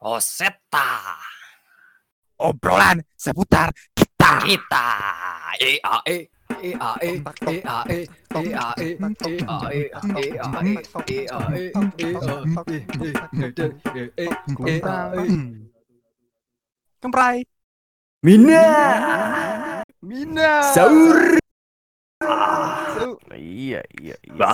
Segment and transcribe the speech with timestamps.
[0.00, 1.12] Oseta
[2.40, 4.40] Obrolan seputar kita.
[4.48, 4.88] kita
[5.60, 6.16] EAE
[6.56, 7.10] EAE
[7.52, 8.00] EAE EAE
[8.32, 8.88] EAE
[10.96, 11.68] EAE
[14.64, 15.26] EAE
[17.00, 17.44] Kemprai.
[18.24, 18.64] Mina
[20.00, 20.64] Mina.
[20.72, 21.40] Saur
[23.40, 24.48] Iya, iya, iya.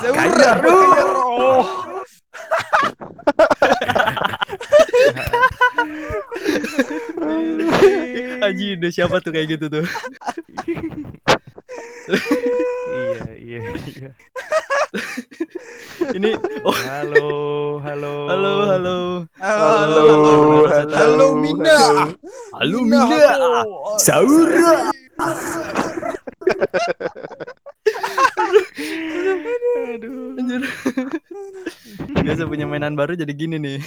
[8.46, 9.86] Aji udah siapa tuh kayak gitu tuh?
[12.06, 14.10] Iya, iya, iya.
[16.14, 16.30] Ini
[16.62, 16.72] oh.
[16.72, 17.28] Halo,
[17.82, 18.14] halo.
[18.30, 18.98] halo halo.
[19.42, 20.06] Halo.
[20.70, 21.78] Halo Mina.
[22.54, 22.78] Halo.
[22.86, 23.02] Mina
[23.98, 24.48] Saur
[29.96, 30.62] Aduh.
[32.22, 33.80] Biasa punya mainan baru jadi gini nih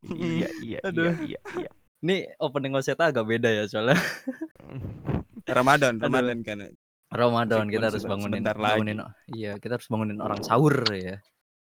[0.00, 1.12] Iya, iya, Aduh.
[1.20, 1.70] iya, iya, iya.
[2.00, 4.00] Ini opening Oseta agak beda ya soalnya
[5.58, 6.08] Ramadan, Aduh.
[6.08, 6.58] Ramadan kan.
[7.10, 8.70] Ramadan kita harus bangunin sebentar lagi.
[8.80, 8.98] bangunin
[9.34, 11.18] iya kita harus bangunin orang sahur ya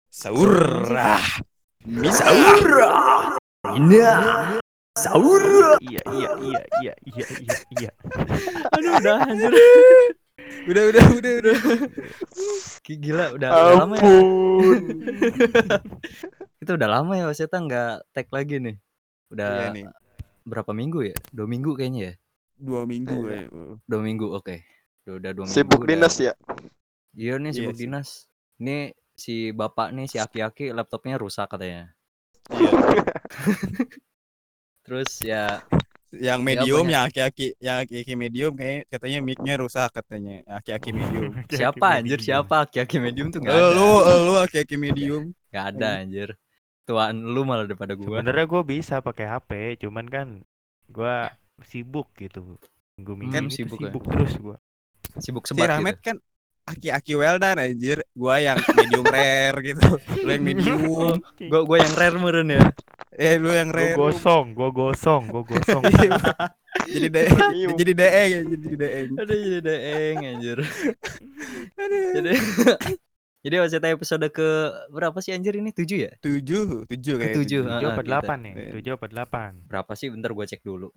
[0.10, 0.50] Sahur.
[0.98, 1.22] Ah.
[2.10, 2.66] Sahur
[3.78, 4.18] Mina
[4.98, 7.92] sahur Iya, iya, iya, iya, iya, iya, iya.
[8.74, 9.54] aduh udah anjir
[10.38, 11.58] Udah, udah, udah, udah.
[12.86, 14.20] Gi- gila udah, udah lama ya
[16.62, 18.78] kita udah lama ya Oseta nggak tag lagi nih
[19.28, 19.86] udah Iya nih.
[20.46, 22.14] berapa minggu ya dua minggu kayaknya ya
[22.58, 23.44] Dua minggu ya.
[23.84, 24.56] dua minggu oke
[25.04, 26.26] udah, udah dua Sibuk minggu dinas udah...
[26.32, 26.34] ya.
[27.12, 27.82] iya nih Iya sibuk sih.
[27.84, 28.08] dinas
[28.58, 28.78] ini
[29.18, 31.92] si bapak nih si aki-aki laptopnya rusak katanya
[32.48, 32.72] Iya.
[34.88, 35.60] terus ya
[36.18, 36.92] Yang Siapa medium, ya?
[36.94, 40.34] yang aki-aki, yang aki-aki medium kayak katanya mic-nya rusak katanya.
[40.50, 41.32] Aki-aki medium.
[41.58, 43.90] siapa anjir siapa aki-aki medium tuh nggak ada Lu,
[44.26, 45.24] lu aki-aki medium.
[45.52, 46.30] nggak ada anjir
[46.88, 49.52] tuan lu malah daripada gua Sebenarnya gue bisa pakai HP,
[49.84, 50.28] cuman kan
[50.88, 51.16] gue
[51.68, 52.40] sibuk gitu.
[52.98, 54.12] Minggu minggu Hmm, ini tuh sibuk sibuk, ya.
[54.16, 54.58] terus gue.
[55.20, 56.04] sibuk Si sebat Rahmat gitu.
[56.04, 56.16] kan
[56.68, 58.04] aki-aki well done anjir.
[58.12, 59.88] Gua yang medium rare gitu.
[60.20, 60.80] Lu yang medium.
[61.48, 62.64] gua gua yang rare meren ya
[63.18, 63.98] Eh lu yang Gue rare.
[63.98, 65.82] gosong, gue gosong, gue gosong.
[66.94, 67.22] jadi de
[67.74, 69.10] jadi deeng ya, jadi deeng.
[69.18, 70.58] ada jadi deeng anjir
[72.14, 72.32] jadi
[73.42, 74.48] jadi Waseta episode ke
[74.88, 77.64] berapa sih anjir ini tujuh ya Tujuh, tujuh kayak Ketujuh, tujuh.
[77.66, 77.80] ah.
[77.80, 78.54] Tujuh apa kita- delapan nih?
[78.54, 78.72] Iya.
[78.78, 79.52] Tujuh apa delapan?
[79.66, 80.90] berapa sih bentar gua cek dulu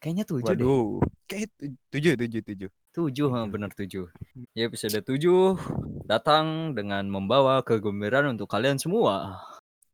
[0.00, 0.64] kayaknya tujuh deh.
[0.64, 0.88] Waduh,
[1.28, 2.70] kayak tu- tujuh, tujuh, tujuh.
[2.90, 4.10] tujuh ha, bener tujuh.
[4.50, 5.54] Ya episode tujuh
[6.02, 9.38] datang dengan membawa kegembiraan untuk kalian semua.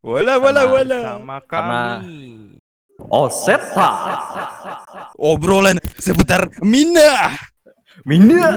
[0.00, 0.98] Wala, wala, Karena- wala.
[1.04, 2.56] Sama Karena- kami.
[2.96, 3.90] Oseta.
[5.20, 7.36] Obrolan seputar Mina.
[8.08, 8.48] Mina.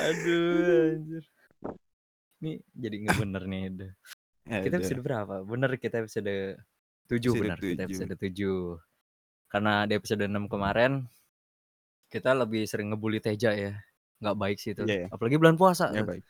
[0.00, 1.24] Aduh anjir.
[2.40, 3.90] Ini jadi nggak bener nih udah.
[4.64, 5.34] kita episode berapa?
[5.44, 6.56] Bener kita episode
[7.10, 7.84] tujuh Episode benar kita tujuh.
[7.84, 8.58] episode tujuh
[9.46, 10.92] karena di episode 6 kemarin
[12.06, 13.74] kita lebih sering ngebully Teja ya
[14.18, 15.06] nggak baik sih itu Iya, iya.
[15.08, 16.24] apalagi bulan puasa Nggak baik.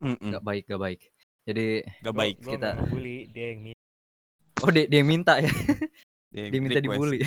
[0.00, 1.00] Mm-mm, nggak baik nggak baik
[1.44, 1.66] jadi
[2.00, 2.34] nggak baik.
[2.38, 3.80] Gua kita- ngebully, dia yang minta.
[4.58, 5.50] oh dia, dia minta ya
[6.30, 6.88] Dia dia minta request.
[6.90, 7.20] dibully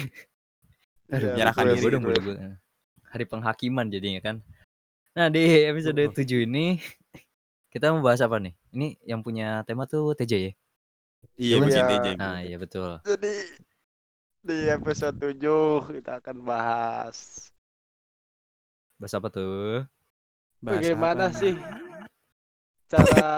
[1.07, 1.83] Iya, menyerahkan request, diri.
[1.83, 2.35] gue dong gue
[3.07, 4.35] hari penghakiman jadinya kan
[5.13, 6.11] nah di episode Oh.
[6.11, 6.77] 7 ini
[7.69, 10.51] kita mau bahas apa nih ini yang punya tema tuh TJ ya
[11.37, 11.57] Iya.
[11.61, 12.07] DJ.
[12.17, 13.33] nah iya betul Jadi
[14.47, 17.17] di episode 7 kita akan bahas
[18.99, 19.85] bahas apa tuh
[20.61, 21.37] Bahas bagaimana apa?
[21.39, 21.55] sih
[22.91, 23.29] cara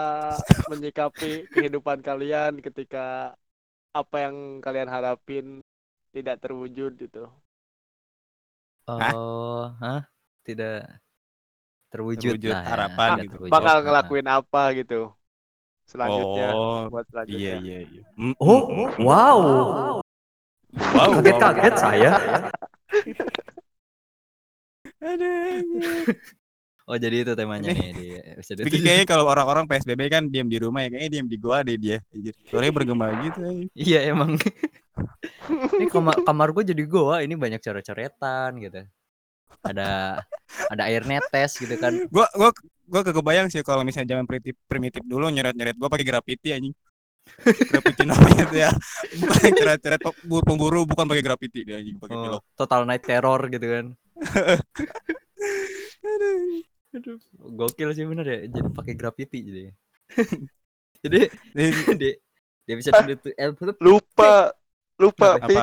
[0.70, 3.34] menyikapi kehidupan kalian ketika
[4.00, 5.46] apa yang kalian harapin
[6.14, 7.26] tidak terwujud gitu.
[8.88, 10.00] Oh, hah?
[10.46, 11.00] Tidak
[11.92, 13.34] terwujud, Terwujud lah ya, harapan tidak gitu.
[13.36, 13.52] terwujud.
[13.54, 13.84] Bakal Nah.
[13.84, 15.00] ngelakuin apa gitu
[15.90, 17.56] selanjutnya Oh, buat iya, selanjutnya.
[17.58, 18.02] iya, iya.
[18.14, 19.02] Mm, Oh, mm, mm.
[19.02, 19.38] wow.
[20.70, 22.10] Wow, Kaget-kaget saya.
[25.00, 26.04] Aduh.
[26.90, 28.82] Oh, jadi itu temanya nih di episode Tapi tujuh.
[28.82, 31.98] kayaknya kalau orang-orang PSBB kan diam di rumah ya, kayaknya diam di gua deh dia.
[32.50, 33.40] Suaranya bergema gitu.
[33.74, 34.34] Iya, emang.
[35.78, 38.80] ini kamar kamar gue jadi goa, ini banyak coret-coretan gitu.
[39.62, 40.18] Ada
[40.66, 41.94] ada air netes gitu kan.
[42.10, 42.50] Gua gua
[42.90, 46.74] gua kagak kebayang sih kalau misalnya zaman primitif, primitif dulu nyeret-nyeret gua pakai graffiti anjing.
[47.70, 48.70] graffiti namanya tuh ya.
[49.14, 52.42] Bukan coret-coret pe- pemburu bukan pakai graffiti dia anjing, pakai Oh, pilok.
[52.58, 53.86] total night terror gitu kan.
[56.90, 57.16] Aduh,
[57.54, 58.38] gokil sih bener ya.
[58.50, 59.60] Jadi pakai graffiti jadi.
[61.06, 61.20] jadi
[61.54, 61.66] Jadi,
[61.96, 62.08] di
[62.66, 63.48] di episode itu eh,
[63.80, 64.52] Lupa
[65.00, 65.48] lupa apa?
[65.48, 65.56] Pi.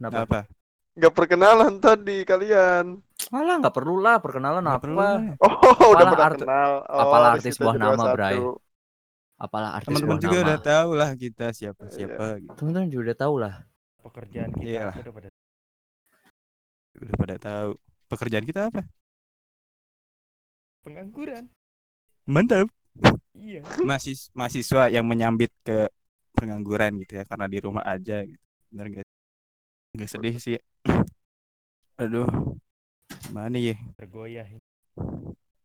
[0.00, 0.38] kenapa?
[0.98, 2.98] Nggak perkenalan tadi kalian.
[3.28, 4.82] Malah nggak perlu lah perkenalan Nggak apa.
[4.82, 4.98] perlu.
[5.38, 5.54] Oh,
[5.88, 6.72] udah Apalah pernah arti- kenal.
[6.82, 8.16] Oh, apalah di arti situ sebuah ada nama, 21.
[8.16, 8.36] Bray.
[9.38, 10.44] apalah artis Teman-teman sebuah juga nama.
[10.44, 11.92] udah tahu lah kita siapa Iya.
[11.92, 12.54] siapa gitu.
[12.56, 13.54] Teman-teman juga udah tahu lah.
[14.00, 15.28] Pekerjaan kita apa udah pada
[16.98, 17.70] Udah pada tahu.
[18.08, 18.82] Pekerjaan kita apa?
[20.80, 21.44] pengangguran.
[22.24, 22.66] Mantap.
[23.32, 23.62] Iya.
[23.80, 25.86] Mahis mahasiswa yang menyambit ke
[26.32, 28.42] pengangguran gitu ya karena di rumah aja gitu.
[28.68, 29.06] Bener gak?
[29.96, 30.58] Gak sedih sih.
[31.96, 32.28] Aduh.
[33.32, 33.74] Mana ya?
[33.96, 34.46] Tergoyah.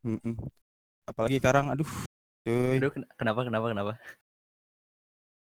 [0.04, 0.36] Mm-mm.
[1.08, 1.88] Apalagi sekarang aduh.
[2.44, 2.80] Cuy.
[2.80, 3.94] Aduh, ken- kenapa kenapa kenapa?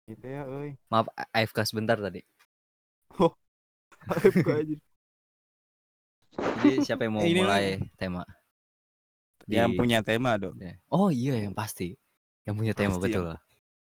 [0.07, 0.79] Gitu ya, euy.
[0.89, 2.21] Maaf, AFK sebentar tadi.
[4.13, 4.75] AFK aja.
[6.63, 8.23] Jadi siapa yang mau ini mulai tema?
[9.49, 10.57] Yang Di- punya tema dong.
[10.89, 11.93] Oh iya yang pasti.
[12.47, 13.39] Yang punya tema Pasti betul yang- lah.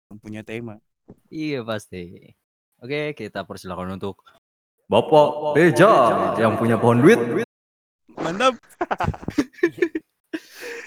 [0.08, 0.74] Yang punya tema.
[1.30, 2.32] Iya pasti.
[2.82, 4.20] Oke, kita persilakan untuk
[4.86, 5.92] Bapak Teja
[6.38, 7.18] yang punya pohon duit.
[8.14, 8.54] Mantap.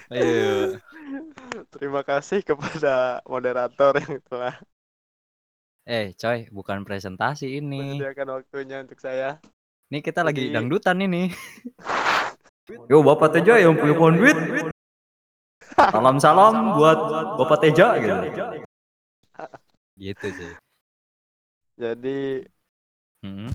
[0.09, 0.79] Ayo.
[1.69, 4.55] Terima kasih kepada moderator yang telah
[5.83, 7.97] Eh, coy, bukan presentasi ini.
[7.97, 9.41] menyediakan waktunya untuk saya.
[9.89, 11.33] Ini kita lagi Jadi- dangdutan ini.
[12.85, 14.37] Yo, Bapak Teja yang punya pohon duit.
[15.73, 16.99] Salam-salam buat
[17.35, 18.15] Bapak Teja gitu.
[19.97, 20.53] Gitu sih.
[21.75, 22.45] Jadi
[23.19, 23.51] Hmm.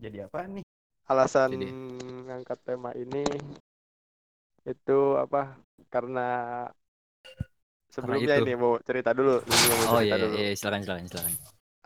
[0.00, 0.64] Jadi apa nih?
[1.10, 1.74] alasan Jadi-
[2.26, 3.24] ngangkat tema ini
[4.64, 5.58] itu apa?
[5.90, 6.28] Karena
[7.90, 9.42] sebelumnya ini mau cerita dulu.
[9.42, 10.34] Ini mau Oh cerita iya, dulu.
[10.38, 11.34] iya, silakan silakan silakan.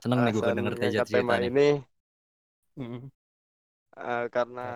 [0.02, 1.50] Seneng nih gue denger Teja tema cerita nih.
[1.50, 1.68] ini
[2.74, 3.06] Mm.
[3.94, 4.66] eh, karena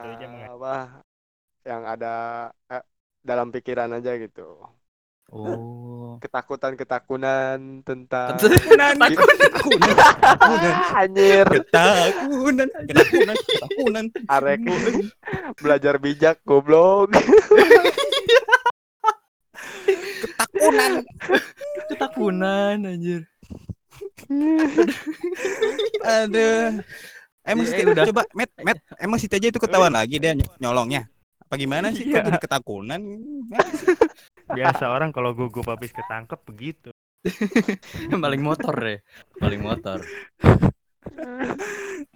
[0.55, 1.03] apa?
[1.67, 2.15] Yang ada
[2.71, 2.85] eh,
[3.27, 4.63] dalam pikiran aja gitu.
[5.29, 6.17] Oh.
[6.19, 14.05] Ketakutan-ketakunan tentang Ketakunan, ketakunan, ketakunan, anjir ketakunan, ketakunan, ketakunan.
[14.25, 14.61] arek
[15.55, 17.13] belajar bijak goblok
[20.19, 20.93] Ketakunan.
[21.89, 23.23] Ketakunan anjir.
[26.01, 26.81] Aduh.
[27.45, 28.05] Emang Iya, si udah.
[28.05, 31.09] coba Met, Met, emang si Teja itu ketahuan lagi dia ny- nyolongnya.
[31.41, 32.05] Apa gimana sih?
[32.05, 32.27] Kok Iya.
[32.29, 33.01] jadi ketakunan?
[34.49, 36.91] Biasa orang kalau gugup habis ketangkep begitu.
[38.25, 38.99] Paling motor deh.
[39.37, 39.99] Paling motor.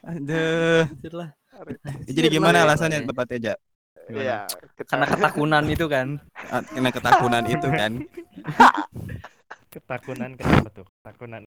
[0.06, 0.84] Aduh.
[1.12, 1.30] Lah.
[2.08, 3.04] Jadi gimana alasannya.
[3.06, 3.54] Bapak Teja?
[4.10, 4.50] Iya,
[4.90, 6.18] Karena ketakunan itu kan.
[6.50, 7.92] Ah, Karena ketakunan itu kan.
[9.72, 10.86] Ketakunan kenapa tuh?
[11.00, 11.42] Ketakunan.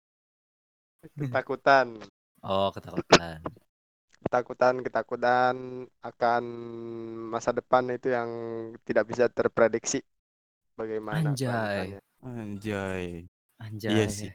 [1.17, 1.97] ketakutan
[2.45, 3.41] Oh, ketakutan.
[4.21, 5.55] ketakutan ketakutan
[6.05, 6.43] akan
[7.33, 8.29] masa depan itu yang
[8.85, 10.05] tidak bisa terprediksi
[10.75, 11.99] bagaimana Anjay.
[12.21, 13.05] Anjay.
[13.61, 13.93] Anjay.
[13.93, 14.31] Iya sih.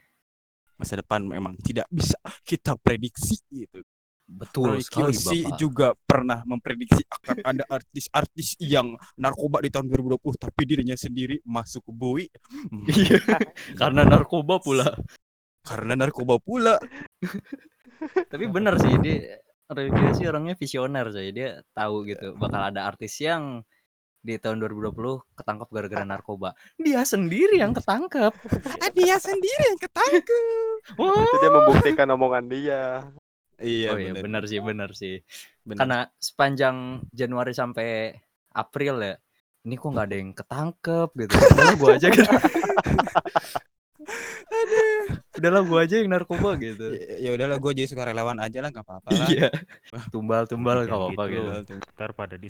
[0.77, 3.81] Masa depan memang tidak bisa kita prediksi gitu.
[4.27, 5.55] Betul Roy sekali, Bapak.
[5.55, 11.87] juga pernah memprediksi akan ada artis-artis yang narkoba di tahun 2020 tapi dirinya sendiri masuk
[11.87, 12.27] ke bui
[12.91, 13.23] Iya.
[13.79, 14.91] Karena narkoba pula.
[15.62, 16.75] karena narkoba pula.
[18.31, 19.38] Tapi benar sih dia
[20.15, 21.31] sih orangnya visioner sih.
[21.31, 23.62] Dia tahu gitu bakal ada artis yang
[24.26, 26.50] di tahun 2020 ketangkap gara-gara narkoba.
[26.75, 28.34] Dia sendiri yang ketangkap.
[28.82, 30.99] Ah, dia sendiri yang ketangkep.
[30.99, 31.23] Wah.
[31.23, 33.06] itu dia membuktikan omongan dia
[33.56, 34.25] Iya, oh iya benar.
[34.28, 35.14] benar sih benar sih.
[35.64, 35.78] Benar.
[35.81, 38.12] Karena sepanjang Januari sampai
[38.52, 39.14] April ya.
[39.67, 41.34] Ini kok nggak ada yang ketangkep gitu.
[41.40, 42.31] Udahlah gua aja gitu.
[45.40, 46.87] Udahlah gua aja yang narkoba gitu.
[46.95, 49.26] Ya, ya udahlah gue jadi sukarelawan aja lah nggak apa-apa lah.
[49.26, 49.49] Iya.
[50.12, 51.50] Tumbal-tumbal nggak apa-apa gitu.
[51.64, 51.75] gitu.
[51.97, 52.49] Ntar pada di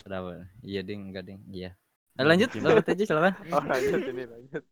[0.00, 0.48] Kenapa?
[0.64, 1.40] Iya ding, enggak ding.
[1.50, 1.76] Iya.
[2.18, 3.34] Nah, lanjut, lanjut aja silakan.
[3.54, 4.62] oh lanjut ini lanjut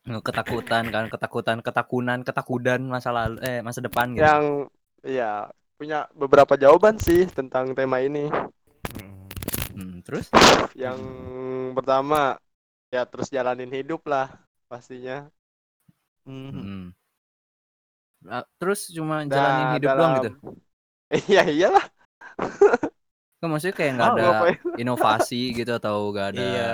[0.00, 4.24] Ketakutan kan, ketakutan, ketakunan, ketakudan masa lalu eh masa depan gitu.
[4.24, 4.44] yang
[5.04, 5.44] ya
[5.76, 8.28] punya beberapa jawaban sih tentang tema ini
[8.90, 9.28] Mm.
[9.76, 10.26] Hmm, terus?
[10.74, 10.98] yang
[11.76, 12.40] pertama
[12.90, 14.32] ya terus jalanin hidup lah
[14.66, 15.28] pastinya.
[16.24, 16.90] Hmm.
[18.28, 20.30] Ah, Terus cuma Nah, jalanin hidup doang gitu.
[21.32, 21.86] iya iyalah
[23.40, 24.28] Kan maksudnya kayak nggak ada
[24.76, 26.68] inovasi gitu atau nggak ada Iya.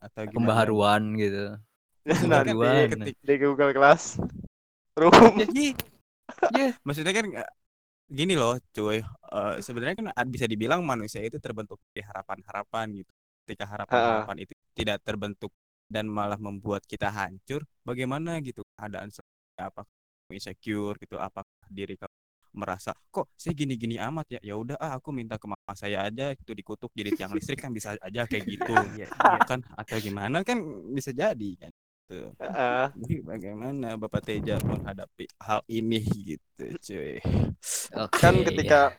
[0.00, 0.36] Atau gimana?
[0.36, 1.44] pembaharuan gitu.
[2.06, 2.88] nanti Pembaharuan.
[2.92, 4.16] ketik- di Google Class
[4.96, 5.12] room
[6.56, 6.68] Iya.
[6.86, 7.50] Maksudnya kan eh,
[8.08, 9.00] gini loh, cuy.
[9.04, 13.12] Eh, sebenarnya kan bisa dibilang manusia itu terbentuk dari harapan-harapan gitu.
[13.46, 15.52] Ketika harapan-harapan itu tidak terbentuk
[15.90, 19.82] dan malah membuat kita hancur, bagaimana gitu keadaan seperti apa
[20.30, 22.14] insecure gitu, apakah diri kamu
[22.54, 26.34] merasa kok saya gini-gini amat ya ya udah ah aku minta ke mama saya aja
[26.34, 29.40] itu dikutuk jadi tiang listrik kan bisa aja kayak gitu Iya, iya.
[29.46, 30.58] kan atau gimana kan
[30.96, 31.72] bisa jadi kan
[32.10, 32.34] Tuh.
[32.38, 32.90] Heeh.
[32.90, 37.22] Jadi bagaimana Bapak Teja menghadapi hal ini gitu, cuy.
[37.94, 38.18] Oke.
[38.22, 38.94] kan ketika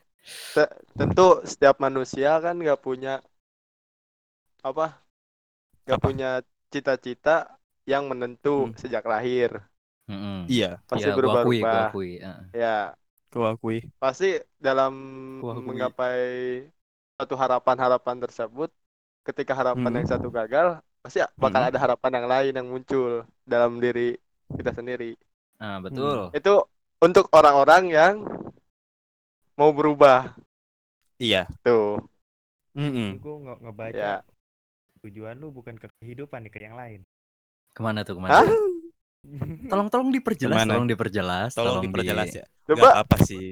[0.55, 3.13] te- tentu setiap manusia kan nggak punya
[4.69, 4.85] apa
[5.85, 6.27] nggak punya
[6.73, 7.31] cita-cita
[7.91, 8.71] yang menentu Hmm.
[8.81, 9.51] sejak lahir.
[10.09, 10.37] Mm-mm.
[10.51, 11.85] Iya, Pasti Ya, gua akui, gua berubah-ubah.
[11.85, 12.09] akui.
[12.23, 12.47] heeh.
[12.61, 12.95] Ya,
[13.31, 13.77] gua akui.
[14.01, 14.25] pasti
[14.59, 14.93] dalam
[15.41, 15.65] Gua akui.
[15.67, 16.21] menggapai
[17.17, 18.69] suatu harapan-harapan tersebut,
[19.27, 19.97] ketika harapan Hmm.
[20.01, 20.67] yang satu gagal,
[21.03, 21.69] pasti bakal Hmm.
[21.69, 23.11] ada harapan yang lain yang muncul
[23.45, 24.17] dalam diri
[24.57, 25.13] kita sendiri.
[25.61, 26.33] Nah, betul.
[26.33, 26.65] Itu
[27.01, 28.15] untuk orang-orang yang
[29.59, 30.33] mau berubah.
[31.19, 31.47] Iya.
[31.63, 32.01] Tuh.
[32.75, 33.19] Mm-mm.
[33.19, 34.23] Gue nge ngebaca Ya.
[35.03, 37.01] tujuan lu bukan ke kehidupan nih ke yang lain.
[37.75, 38.19] Ke mana tuh, Hah?
[38.19, 38.39] ke mana?
[38.47, 38.70] Tolong
[39.69, 40.71] tolong diperjelas, Ke mana?
[40.73, 42.39] tolong diperjelas, Tolong tolong diperjelas di...
[42.41, 42.45] ya.
[42.65, 43.43] Coba Gak apa sih.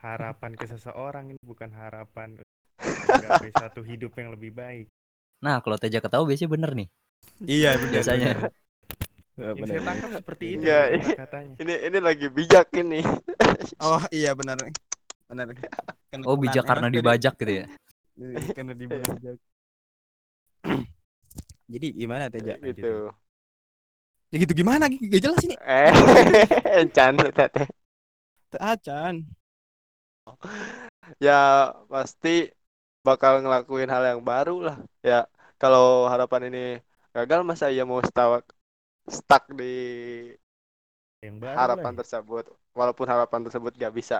[0.00, 2.40] Harapan ke seseorang ini bukan harapan
[3.08, 4.86] menggapai satu hidup yang lebih baik.
[5.40, 6.88] Nah, kalau Teja ketahui biasanya bener nih.
[7.42, 7.92] Iya, benar.
[7.92, 8.30] Biasanya.
[9.32, 9.70] Ya, Yang benar.
[9.70, 10.68] saya tangkap seperti ini-
[11.16, 11.54] katanya.
[11.56, 13.00] ini ini lagi bijak ini.
[13.78, 14.58] Oh, iya benar.
[15.26, 15.46] Benar.
[16.10, 17.66] Kena- Oh, bijak karena dibajak gitu ya.
[18.12, 19.36] tadi- Karena dibajak.
[21.66, 22.54] Jadi gimana Teja?
[22.58, 23.08] gitu.
[24.32, 24.84] Ya gitu gimana?
[24.88, 25.56] Gak jelas ini.
[25.60, 27.68] Eh, canda tete.
[28.60, 29.16] Acan.
[31.24, 31.32] Ya
[31.92, 32.28] pasti
[33.06, 34.76] bakal ngelakuin hal yang baru lah.
[35.08, 35.14] Ya
[35.60, 36.58] kalau harapan ini
[37.14, 38.44] gagal masa ia mau stuck
[39.18, 39.64] stuck di
[41.24, 41.98] Yang baru harapan lah ya.
[41.98, 42.44] tersebut.
[42.78, 44.18] Walaupun harapan tersebut gak bisa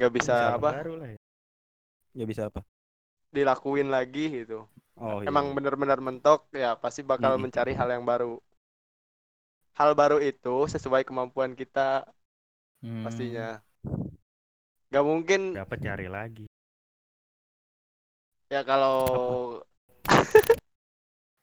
[0.00, 1.18] gak bisa Yang apa baru lah ya.
[2.14, 2.60] Ya bisa apa?
[3.34, 4.58] dilakuin lagi gitu.
[5.00, 5.30] Oh, iya.
[5.30, 7.44] Emang benar-benar mentok ya pasti bakal Mm-mm.
[7.44, 8.32] mencari hal yang baru.
[9.78, 11.80] Hal baru itu sesuai kemampuan kita
[12.82, 13.02] Hmm.
[13.02, 13.62] pastinya.
[14.92, 16.46] Gak mungkin Dapat cari lagi.
[18.52, 18.96] ya kalau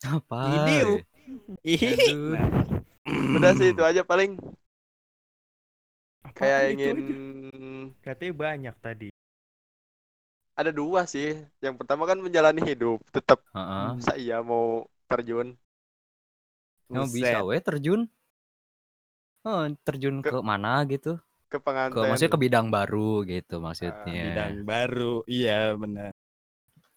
[0.06, 0.46] Apa?
[1.76, 2.24] Ini,
[3.36, 4.32] udah sih itu aja paling
[6.28, 7.14] Apa kayak itu, ingin itu?
[8.04, 9.08] Katanya banyak tadi.
[10.56, 11.36] Ada dua sih.
[11.60, 13.88] Yang pertama kan menjalani hidup, tetap Heeh.
[14.00, 15.54] masa iya mau terjun
[16.90, 18.02] Emang bisa we terjun?
[19.46, 21.18] Oh, terjun Ke- ke, mana gitu?
[21.50, 22.10] ke Ke pengantin.
[22.10, 24.24] maksudnya ke bidang baru gitu maksudnya.
[24.34, 25.22] bidang baru.
[25.30, 26.12] Iya, benar.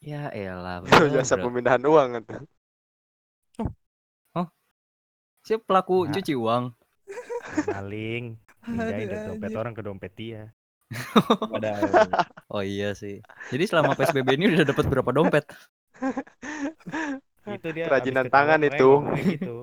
[0.01, 0.81] Ya elah.
[1.15, 2.25] Jasa pemindahan uang kan.
[5.49, 6.13] Siapa pelaku Nah.
[6.13, 6.65] cuci uang?
[7.73, 8.25] Maling.
[8.61, 10.43] Pindahin dari Ada dompet orang ke dompet dia.
[11.53, 12.09] Padahal.
[12.49, 13.21] Oh iya sih.
[13.53, 15.45] Jadi selama PSBB ini udah dapat berapa dompet?
[17.49, 18.91] Itu dia Kerajinan habis ketahuan tangan itu.
[19.29, 19.57] gitu.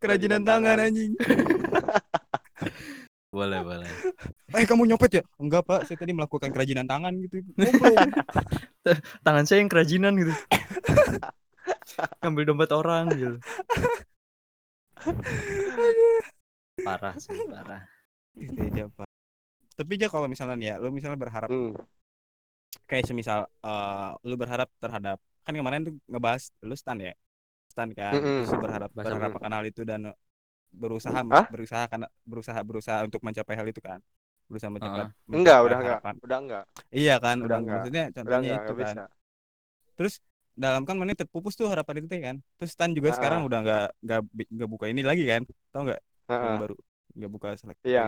[0.00, 1.12] Kerajinan tangan anjing.
[3.30, 3.86] Boleh, boleh.
[4.58, 5.24] Eh, kamu nyopet ya?
[5.38, 5.86] Enggak, Pak.
[5.86, 7.46] Saya tadi melakukan kerajinan tangan gitu.
[9.22, 10.34] Tangan saya yang kerajinan gitu.
[12.18, 13.38] Ngambil dompet orang gitu.
[16.82, 17.86] Parah sih, parah.
[18.34, 19.09] Itu aja, Pak.
[19.80, 21.72] Tapi aja kalau misalnya nih ya, lu misalnya berharap Hmm.
[22.88, 27.12] kayak semisal eh lu berharap terhadap kan kemarin tuh ngebahas lu stan ya
[27.72, 28.38] stan kan Mm-mm.
[28.38, 29.38] terus lu berharap Bahasa berharap apa?
[29.40, 30.00] akan hal itu dan
[30.70, 31.46] berusaha Hah?
[31.50, 33.98] berusaha karena berusaha berusaha untuk mencapai hal itu kan
[34.50, 36.00] berusaha mencapai Enggak, mencapai udah enggak.
[36.02, 36.14] harapan.
[36.26, 36.64] Udah enggak.
[36.94, 37.74] iya kan Udah udah, enggak.
[37.78, 39.04] maksudnya Udah contohnya enggak, itu enggak kan bisa.
[39.96, 40.14] terus
[40.56, 43.16] dalam kan mana terpupus tuh harapan itu kan terus stan juga Ah.
[43.16, 46.60] sekarang udah nggak nggak bi- nggak buka ini lagi kan tau nggak yang Heeh.
[46.62, 46.74] baru
[47.16, 48.02] nggak buka seleksi Iya.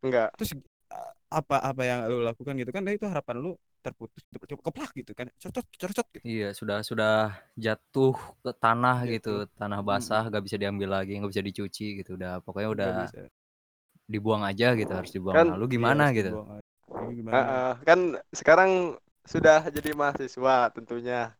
[0.00, 0.28] Gitu nggak?
[0.28, 0.28] Enggak.
[0.38, 0.50] terus
[0.92, 3.50] uh, apa apa yang lu lakukan gitu kan itu harapan lu
[3.82, 7.12] terputus coba keplak gitu kan cocot cocot gitu Iya, sudah sudah
[7.54, 9.12] jatuh ke tanah Jatuh.
[9.14, 12.18] gitu, tanah basah, gak bisa diambil lagi, nggak bisa dicuci gitu.
[12.18, 12.90] Udah pokoknya udah
[14.06, 15.34] dibuang aja gitu, harus dibuang.
[15.38, 16.30] Kan- Nah, lu Iya, gimana harus gitu?
[17.18, 17.70] gimana Heeh.
[17.88, 18.00] Kan
[18.34, 18.70] sekarang
[19.26, 21.34] sudah jadi mahasiswa tentunya.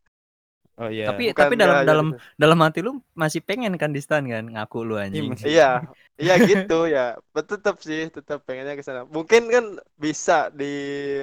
[0.76, 3.90] Oh iya Tapi Bukan tapi dalam nggak dalam jadi- dalam hati lu masih pengen kan
[3.92, 4.45] di stan kan?
[4.47, 5.33] Ngaku lu anjing.
[5.33, 5.71] masih- Iya,
[6.16, 7.16] iya gitu ya.
[7.33, 9.04] Tetap sih, tetap pengennya ke sana.
[9.09, 9.64] Mungkin kan
[9.97, 10.73] bisa di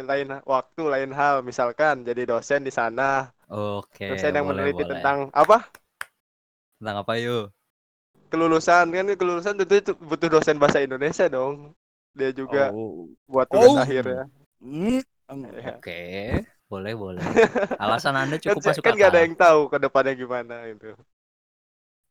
[0.02, 1.42] lain waktu, lain hal.
[1.42, 4.92] Misalkan jadi dosen di sana, Oke, dosen yang boleh, meneliti boleh.
[4.98, 5.70] tentang apa?
[6.82, 7.48] tentang apa yuk?
[8.28, 11.72] Kelulusan kan kelulusan tentu itu butuh dosen bahasa Indonesia dong.
[12.14, 13.10] Dia juga oh.
[13.26, 13.78] buat tugas Oh.
[13.82, 14.24] akhir ya.
[14.62, 15.00] Hmm.
[15.34, 15.74] Iya.
[15.80, 16.00] Oke,
[16.74, 17.24] boleh boleh.
[17.84, 20.90] Alasan anda Kan, cukup masuk kan gak ada yang tahu ke depannya gimana gitu.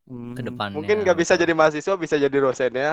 [0.06, 0.34] Hmm.
[0.36, 0.76] ke depannya.
[0.78, 2.90] Mungkin nggak bisa jadi mahasiswa, bisa jadi dosennya.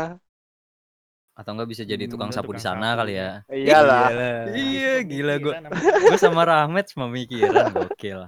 [1.40, 3.00] atau nggak bisa jadi Hmm, tukang udah sapu di sana sapu.
[3.00, 3.30] kali ya.
[3.48, 4.06] Iyalah.
[4.52, 5.54] Iya, gila gua.
[5.56, 5.92] Pemikiran namanya.
[6.04, 8.20] Gue sama Rahmat pemikiran gokil.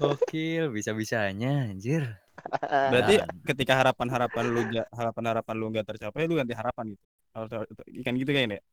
[0.00, 2.02] Gokil, bisa-bisanya anjir.
[2.64, 3.28] Berarti Nah.
[3.52, 7.02] ketika harapan-harapan lu ja- harapan-harapan lu nggak tercapai, lu ganti harapan gitu.
[8.00, 8.58] Ikan gitu kayaknya.
[8.58, 8.64] ya?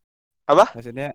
[0.48, 0.66] Apa?
[0.72, 1.08] Maksudnya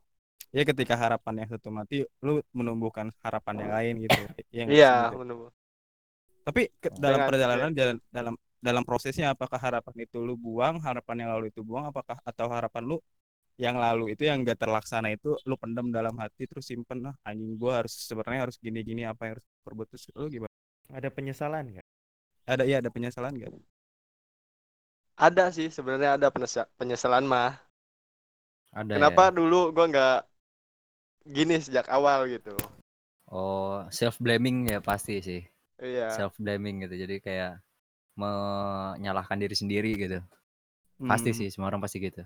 [0.57, 1.95] ya ketika harapan yang satu mati,
[2.25, 4.21] lu menumbuhkan harapan yang lain gitu.
[4.53, 4.89] Yang Iya,
[5.21, 5.47] menunggu.
[6.47, 11.17] Tapi ke- dalam Dengan- perjalanan jalan dalam dalam prosesnya apakah harapan itu lu buang, harapan
[11.27, 12.97] yang lalu itu buang, apakah atau harapan lu
[13.61, 17.55] yang lalu itu yang gak terlaksana itu lu pendam dalam hati terus simpen lah anjing
[17.61, 20.53] gua harus sebenarnya harus gini-gini apa yang harus perbuat terus lu gimana?
[20.91, 21.87] Ada penyesalan nggak?
[22.49, 23.51] Ada ya ada penyesalan nggak?
[25.27, 27.51] Ada sih sebenarnya ada penyesa- penyesalan mah.
[28.73, 29.33] Ada Kenapa ya?
[29.37, 30.17] dulu gua nggak
[31.25, 32.55] gini sejak awal gitu.
[33.27, 35.43] Oh, self blaming ya pasti sih.
[35.81, 36.13] Iya.
[36.13, 36.95] Self blaming gitu.
[37.01, 37.59] Jadi kayak
[38.15, 40.21] menyalahkan diri sendiri gitu.
[41.03, 41.39] Pasti Hmm.
[41.43, 42.23] sih, semua orang pasti gitu.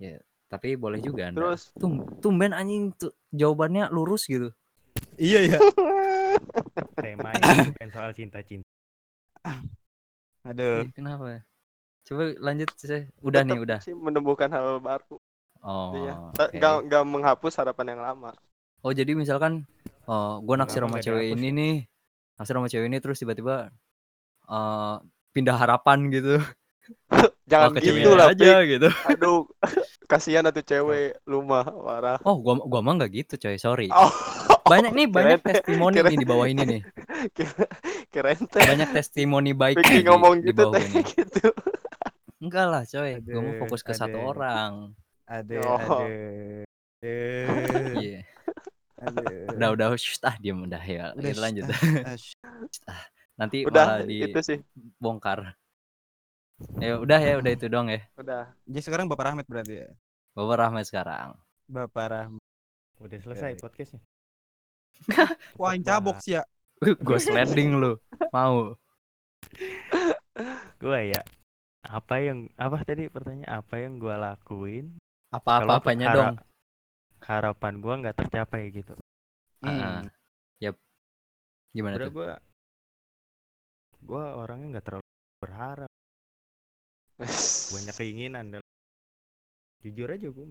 [0.00, 0.16] Ya,
[0.48, 1.38] tapi boleh juga Anda.
[1.38, 4.50] Terus Tum, tumben anjing tuh jawabannya lurus gitu.
[5.20, 5.58] Iya ya.
[6.96, 8.66] Temanya bukan soal cinta-cinta.
[10.48, 10.88] Aduh.
[10.88, 11.40] Ih, kenapa ya?
[12.08, 13.04] Coba lanjut sih.
[13.20, 13.78] Udah nih, tetap udah.
[13.84, 15.20] sih menemukan hal baru.
[15.60, 16.14] Oh, Iya.
[16.32, 16.56] oke.
[16.56, 18.32] Nggak nggak menghapus harapan yang lama.
[18.80, 19.68] Oh, jadi misalkan
[20.08, 21.56] oh, gue naksir sama cewek ini ya?
[21.56, 21.74] nih.
[22.40, 23.68] Naksir sama cewek ini terus tiba-tiba
[24.48, 24.96] eh
[25.36, 26.40] pindah harapan gitu.
[27.50, 28.78] Jangan oh, gitu lah, aja Pik.
[28.78, 28.88] gitu.
[29.10, 29.46] Aduh,
[30.06, 32.18] kasihan atuh cewek lu mah parah.
[32.22, 33.58] Oh, gua gua mah nggak gitu, coy.
[33.58, 33.90] Sorry.
[33.90, 34.10] Oh,
[34.70, 36.80] Banyak nih, banyak testimoni nih di bawah ini nih.
[38.10, 41.02] teh Banyak testimoni baik nih di, ngomong di gitu bawah teh ini.
[41.04, 41.46] gitu.
[42.40, 43.18] Enggak lah, coy.
[43.22, 44.94] Gua mau fokus ke satu orang.
[45.30, 45.78] Ada Oh.
[45.78, 46.66] ada.
[48.02, 48.20] Iya.
[49.00, 49.56] aduh.
[49.56, 51.14] Udah udah shh, ah diam udah ya.
[51.14, 51.64] Udah, Kita lanjut.
[51.70, 52.36] ah, sh-
[53.38, 54.58] Nanti Udah malah itu sih.
[54.76, 55.54] dibongkar.
[56.76, 58.04] Ya udah ya, udah itu dong ya.
[58.20, 58.52] Udah.
[58.68, 59.88] Jadi sekarang Bapak Rahmat berarti ya.
[60.36, 61.32] Bapak Rahmat sekarang.
[61.64, 62.42] Bapak Rahmat.
[63.00, 63.60] Udah selesai Oke.
[63.64, 64.00] podcastnya.
[65.56, 66.44] Wah, yang cabok sih ya.
[67.00, 67.96] Gue sliding lu.
[68.28, 68.76] Mau.
[70.76, 71.20] Gua ya
[71.80, 76.36] apa yang apa tadi pertanyaan apa yang gua lakuin Apa-apa-apanya hara- dong.
[77.22, 78.94] harapan gua nggak tercapai gitu
[79.60, 80.02] Ah,
[80.58, 80.74] Yap.
[81.70, 82.14] Gimana udah tuh?
[82.14, 82.30] gua
[84.00, 85.06] gua orangnya nggak terlalu
[85.38, 85.90] berharap
[87.70, 88.62] banyak keinginan dan
[89.80, 90.48] jujur aja gua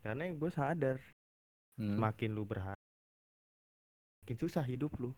[0.00, 0.98] karena gue sadar
[1.72, 1.96] Hmm.
[1.96, 2.76] makin lu berharap
[4.20, 5.16] makin susah hidup lu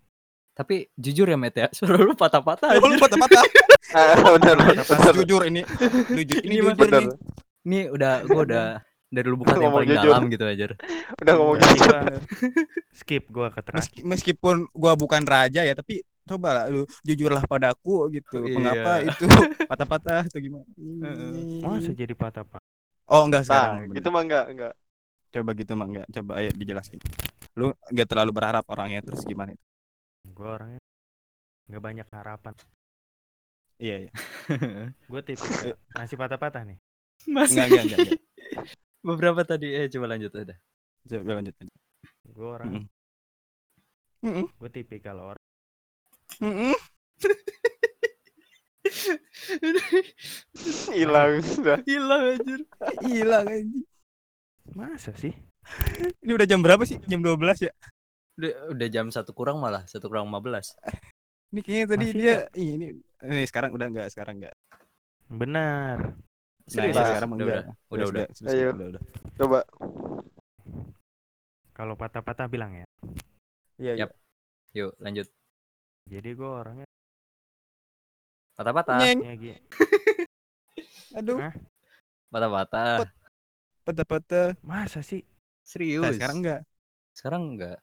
[0.55, 1.67] Tapi jujur ya, Met ya.
[1.75, 3.43] Suara lu patah-patah Oh, lu patah-patah.
[3.91, 5.15] Ah, bener, bener, bener.
[5.17, 5.63] Jujur ini.
[6.09, 7.01] Lu ju- ini Ini jujur bener.
[7.01, 7.11] nih.
[7.65, 8.67] Ini udah gua udah
[9.09, 10.11] dari lubuk hati yang paling jujur.
[10.11, 10.65] dalam gitu aja.
[11.17, 11.75] Udah ngomong gitu.
[11.81, 12.01] gua
[12.91, 17.45] skip gua ke terakhir Meski- meskipun gua bukan raja ya, tapi coba lah lu jujurlah
[17.45, 18.43] padaku gitu.
[18.43, 18.55] Iya.
[18.55, 19.25] Mengapa itu
[19.71, 20.65] patah-patah atau gimana?
[21.61, 22.61] masa jadi patah pak
[23.05, 23.93] Oh, enggak Nah, sekarang.
[23.93, 24.73] gitu mah enggak, enggak.
[25.29, 26.07] Coba gitu mah enggak.
[26.11, 26.97] Coba ayo dijelasin.
[27.53, 29.65] Lu enggak terlalu berharap orangnya terus gimana itu?
[30.25, 30.81] gue orangnya
[31.65, 32.53] nggak banyak harapan
[33.77, 34.13] Iya, iya.
[34.89, 35.45] gue tipe
[35.95, 36.81] masih patah-patah nih
[37.29, 37.65] Masih.
[37.65, 38.21] Enggak, enggak, enggak, enggak.
[39.05, 40.59] Beberapa tadi eh coba lanjut udah.
[41.05, 41.55] Coba lanjut.
[42.25, 42.89] gue orang Mm-mm.
[44.25, 44.47] Mm-mm.
[44.59, 45.43] gue tipikal orang
[46.41, 46.73] Mm-mm.
[50.97, 51.79] Hilang sudah.
[51.85, 52.61] Hilang anjir.
[53.05, 53.85] Hilang anjing.
[54.75, 55.31] masa sih
[56.25, 56.97] Ini udah jam berapa sih?
[57.05, 57.73] Jam 12 ya?
[58.41, 60.75] Udah, udah jam satu kurang malah, satu kurang 15.
[61.55, 62.87] Ini kayaknya tadi Masih dia Ih, ini
[63.23, 64.57] ini sekarang udah enggak, sekarang enggak.
[65.31, 66.19] benar
[66.65, 66.97] Serius?
[66.97, 67.63] ya, sekarang udah, enggak.
[67.65, 68.27] udah, udah, udah.
[68.33, 68.69] Sudah, Ayo.
[68.73, 69.03] udah, udah.
[69.37, 69.59] Coba.
[71.75, 72.87] kalau patah-patah bilang ya
[73.83, 74.07] Iya, iya.
[74.07, 74.11] Yap.
[74.75, 75.27] Yuk, lanjut.
[76.07, 76.87] jadi gue orangnya
[78.55, 79.03] Patah-patah.
[79.03, 79.57] Ya
[81.19, 81.55] Aduh, Hah?
[82.31, 83.11] Patah-patah.
[83.83, 84.49] patah-patah.
[84.63, 85.27] masa sih
[85.67, 86.07] Serius.
[86.07, 86.61] Nah, sekarang enggak.
[87.15, 87.79] Sekarang enggak.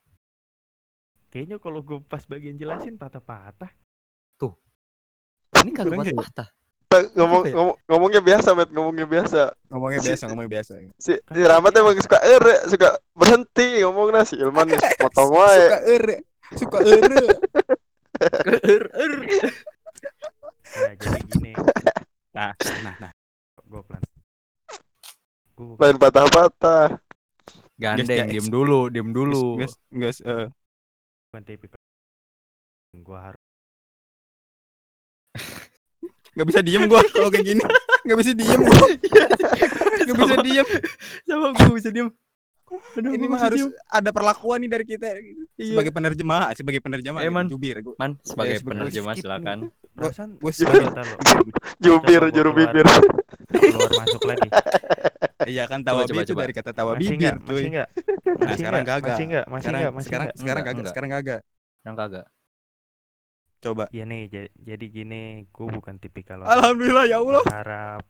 [1.31, 3.71] kayaknya kalau gue pas bagian jelasin patah-patah
[5.61, 5.99] Ini kagak ya?
[6.15, 6.47] patah-patah.
[7.15, 7.53] Ngomong, ya?
[7.55, 9.41] ngomong ngomongnya biasa, Met, ngomongnya biasa.
[9.71, 10.71] Ngomongnya biasa, ngomongnya biasa.
[10.99, 15.59] Si, si Rahmat emang suka ere, suka berhenti ngomongnya si Ilman nih potong wae.
[15.63, 16.15] Suka ere.
[16.59, 17.25] Suka ere.
[18.21, 19.13] Er, er.
[20.71, 21.51] ya jadi gini
[22.31, 22.53] Nah,
[22.85, 23.11] nah, nah.
[23.65, 24.01] gue pelan
[25.57, 27.01] gue Lain patah-patah.
[27.81, 29.57] Gandeng, diem dulu, diem dulu.
[29.57, 30.47] Guys, guys, eh,
[31.33, 31.81] bukan tipikal
[32.91, 33.50] gue harus
[36.31, 37.63] nggak bisa diem gua kalau kayak gini.
[38.01, 38.79] Nggak bisa diem gua.
[40.01, 40.67] Nggak bisa diem.
[41.23, 42.09] Sama gue bisa diem.
[42.71, 43.71] Aduh, Ini mah harus diem.
[43.85, 45.07] ada perlakuan nih dari kita.
[45.53, 45.75] Iya.
[45.75, 47.19] Sebagai penerjemah, sebagai penerjemah.
[47.19, 47.45] Eh, gitu, Man.
[47.45, 47.75] Jubir.
[47.81, 49.21] Gua, Man, sebagai Eh, sebagai penerjemah skip.
[49.21, 49.57] silakan.
[49.91, 50.13] Bentar,
[50.47, 51.51] sebagai.
[51.77, 52.71] Jubir, juru keluar.
[52.71, 52.85] bibir.
[53.51, 54.47] keluar masuk lagi
[55.43, 56.41] Iya kan tawabi coba, itu coba.
[56.41, 57.51] dari kata tawa masih bibir, enggak cuy.
[57.51, 57.99] masih enggak Nah,
[58.41, 59.09] masih sekarang enggak kagak.
[59.11, 60.91] masih enggak masih Sekarang enggak masih sekarang enggak sekarang Enggak, kagak, enggak.
[60.91, 61.41] sekarang kagak.
[61.83, 62.25] Yang kagak.
[63.61, 63.85] Coba.
[63.89, 67.43] ya nih ja- jadi gini gue bukan tipikal orang Alhamdulillah ya Allah.
[67.43, 68.03] berharap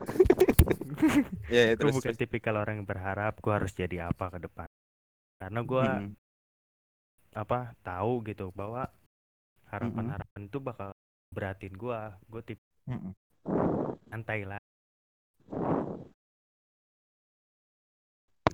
[1.46, 1.94] Iya, ya, gue terus.
[1.94, 4.66] bukan tipikal orang yang berharap gue harus jadi apa ke depan
[5.38, 6.12] karena gue Hmm.
[7.32, 8.90] apa tahu gitu bahwa
[9.66, 10.90] harapan-harapan itu bakal
[11.30, 13.14] beratin gue gue tip Mm-mm.
[14.04, 14.58] santai lah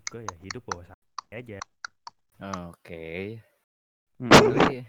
[0.06, 1.58] gue ya hidup bawa santai aja
[2.68, 3.40] Oke.
[4.18, 4.28] Mm.
[4.28, 4.84] Tapi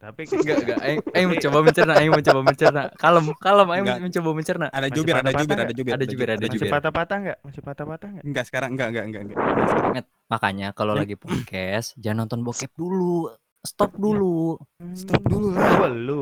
[0.00, 0.78] Tapi Enggak, enggak.
[0.80, 2.82] Aing, aing mencoba mencerna, aing mencoba mencerna.
[2.96, 3.98] Kalem, kalem, aing Enggak.
[4.00, 4.66] mencoba mencerna.
[4.72, 6.70] Ada jubir, ada jubir, ada jubir, Ada jubir, ada Masih jubir.
[6.72, 7.38] patah-patah nggak?
[7.44, 8.24] Masih patah-patah nggak?
[8.24, 9.38] Enggak sekarang, enggak, enggak, enggak, enggak.
[9.92, 10.06] Enggak.
[10.32, 13.28] Makanya kalau lagi podcast jangan nonton bokep dulu.
[13.60, 14.56] Stop dulu.
[14.96, 15.68] Stop dulu lah.
[15.76, 16.20] Gua lu.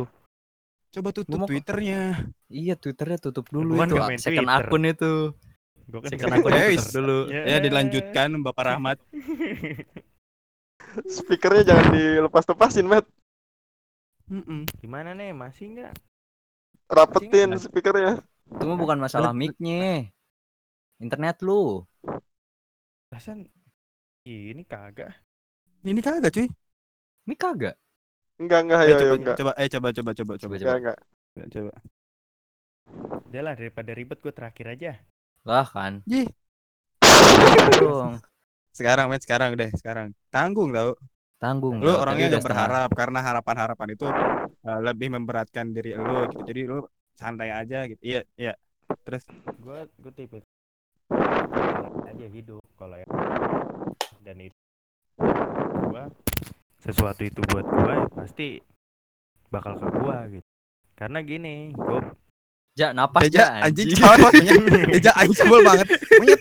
[0.91, 2.27] Coba tutup Twitternya.
[2.51, 3.95] Iya, Twitternya tutup dulu itu.
[4.19, 5.39] Second akun itu.
[5.87, 6.53] Gua kan Second akun
[6.99, 7.19] dulu.
[7.31, 8.99] Ya dilanjutkan Bapak Rahmat.
[11.07, 13.07] Speakernya jangan dilepas-lepasin, Matt.
[14.33, 14.61] Mm-mm.
[14.81, 15.31] Gimana nih?
[15.33, 15.93] Masih nggak?
[16.97, 18.13] Rapetin Masih speakernya.
[18.53, 20.09] Itu mah bukan masalah mic-nya.
[21.05, 21.83] Internet lu.
[23.09, 23.41] Perasaan
[24.29, 25.13] ini kagak.
[25.91, 26.47] Ini kagak cuy.
[27.29, 27.77] Mic kagak.
[28.41, 29.39] Enggak, enggak, Eh, ayo, ayo, coba, enggak.
[29.39, 30.99] coba, eh coba, coba, coba, coba, Coba, Enggak, enggak.
[31.55, 31.73] coba.
[33.29, 34.93] Udah lah daripada ribet gue terakhir aja.
[35.49, 36.05] Lah kan.
[37.81, 38.21] Dong.
[38.77, 40.09] Sekarang, Met, sekarang deh, sekarang.
[40.33, 40.95] Tanggung tau.
[41.39, 41.79] Tanggung.
[41.79, 42.67] Lu orangnya udah gak setengah.
[42.67, 44.07] berharap karena harapan-harapan itu
[44.67, 46.43] eh, lebih memberatkan diri lu gitu.
[46.47, 46.79] Jadi lu
[47.15, 48.03] santai aja gitu.
[48.03, 48.53] Iya, iya.
[49.07, 49.23] Terus
[49.63, 50.39] Gue gue tipe
[52.09, 53.07] aja hidup kalau ya
[54.27, 54.59] dan itu
[55.89, 56.11] gua
[56.83, 58.59] sesuatu itu buat gua ya pasti
[59.49, 60.49] bakal ke gua gitu.
[60.99, 62.03] Karena gini, gua
[62.79, 63.91] Ja, napas ja, anjing.
[64.95, 65.99] Eja anjing sebel banget.
[66.15, 66.41] Monyet.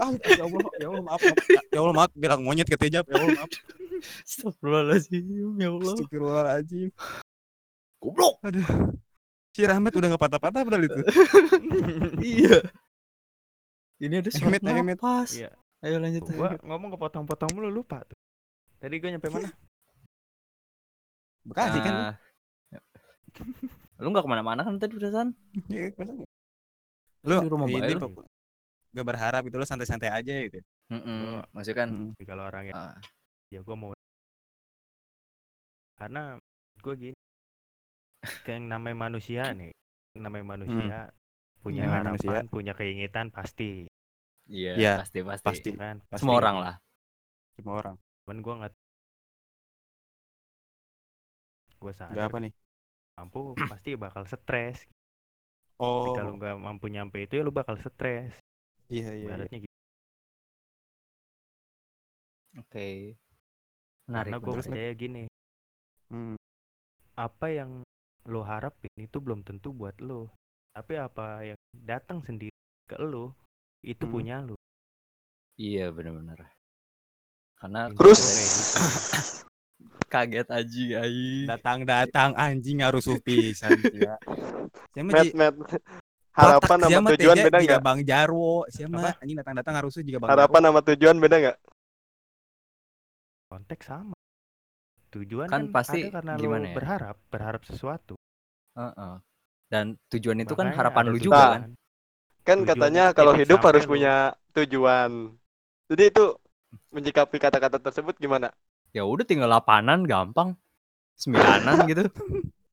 [0.00, 1.64] Ah, ya Allah, ya Allah maaf, maaf.
[1.68, 3.04] Ya Allah maaf bilang monyet ke Teja.
[3.04, 3.50] Ya Allah maaf.
[4.02, 5.94] Astagfirullahaladzim, ya Allah.
[5.94, 6.90] Astagfirullahaladzim.
[8.02, 8.36] Goblok.
[8.44, 8.66] Aduh.
[9.56, 11.00] Si Rahmat udah gak patah-patah padahal itu.
[12.36, 12.60] iya.
[13.96, 15.00] Ini ada suara Emet, Emet.
[15.00, 15.32] napas.
[15.32, 15.50] Iya.
[15.80, 16.28] Ayo lanjut.
[16.36, 18.18] gua ngomong kepotong-potong mulu lupa tuh.
[18.76, 19.48] Tadi gue nyampe mana?
[21.48, 21.94] Bekasi kan.
[21.94, 22.14] Nah,
[23.96, 25.32] Lu nggak ke mana-mana kan tadi perasaan?
[25.72, 26.28] Iya, masa nggak?
[27.24, 27.94] Lu Di rumah ini
[28.96, 30.60] gak berharap itu lu santai-santai aja gitu.
[30.88, 32.12] Mm Maksudnya kan Mm.
[32.24, 32.96] Kalau orang yang ah,
[33.52, 33.90] ya gua mau
[35.96, 36.36] karena
[36.84, 37.16] gue gini
[38.44, 39.72] kayak yang namanya manusia nih
[40.14, 40.96] yang namanya manusia
[41.64, 42.52] punya Namanya harapan manusia.
[42.54, 43.70] punya keinginan pasti
[44.46, 45.46] iya, Iya, pasti pasti.
[45.48, 46.20] Pasti, kan pasti.
[46.22, 46.74] Semua orang lah.
[47.56, 47.96] Semua orang.
[48.26, 48.72] cuman gue nggak
[51.80, 52.52] gue Gak sadar apa nih?
[53.18, 53.38] mampu
[53.70, 54.78] pasti bakal stres
[55.78, 58.32] Oh, Tapi kalau nggak mampu nyampe itu ya lu bakal stres
[58.88, 59.12] iya iya.
[59.12, 59.24] iya.
[59.28, 59.74] ibaratnya gitu
[62.58, 63.16] Oke.
[64.06, 64.30] Menarik.
[64.30, 65.24] karena gue percaya gini
[66.06, 66.38] Hmm.
[67.18, 67.82] apa yang
[68.24, 70.30] lo harapin itu belum tentu buat lo
[70.70, 72.54] tapi apa yang datang sendiri
[72.86, 73.34] ke lo
[73.82, 74.12] itu Hmm.
[74.12, 74.54] punya lo
[75.56, 76.52] Iya benar-benar.
[77.56, 78.20] Karena Terus?
[78.20, 78.76] Gitu.
[80.12, 81.48] kaget aja aing.
[81.48, 84.20] Datang-datang anjing harus pisan ya.
[84.92, 85.28] Siapa Matt, ji?
[85.32, 85.56] Matt.
[86.36, 87.80] Harapan sama tujuan beda nggak?
[87.80, 88.68] Bang Jarwo.
[88.68, 89.10] Siapa Apa?
[89.16, 91.56] anjing datang-datang harusnya juga Bang Harapan sama tujuan beda nggak?
[93.50, 94.14] Konteks sama
[95.14, 96.74] tujuan Kan kan, pasti ada karena gimana lo ya?
[96.76, 98.14] berharap berharap sesuatu
[98.76, 99.14] Heeh.
[99.72, 101.70] Dan tujuan itu kan Makanya harapan ada lu juga kan?
[102.46, 103.90] Kan Tujuan katanya kalau hidup harus lu.
[103.92, 104.14] punya
[104.54, 105.10] tujuan.
[105.90, 106.24] Jadi itu
[106.94, 108.48] menyikapi kata-kata tersebut gimana?
[108.96, 110.56] Ya udah tinggal lapanan gampang.
[111.16, 112.04] Sembilanan gitu.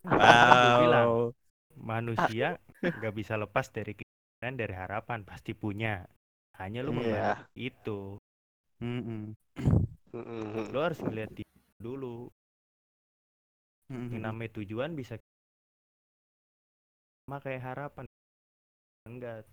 [0.79, 1.33] Bilang, Wow.
[1.79, 6.05] manusia nggak bisa lepas dari keinginan dari harapan pasti punya
[6.61, 6.99] hanya lu Iya.
[6.99, 7.99] membangun itu
[8.83, 9.33] Mm-mm.
[10.13, 10.71] Mm-mm.
[10.73, 11.43] lo harus ngeliat di
[11.85, 12.29] dulu
[13.91, 14.13] Mm-mm.
[14.13, 15.15] yang namanya tujuan bisa
[17.23, 18.05] sama kayak harapan
[19.07, 19.43] enggak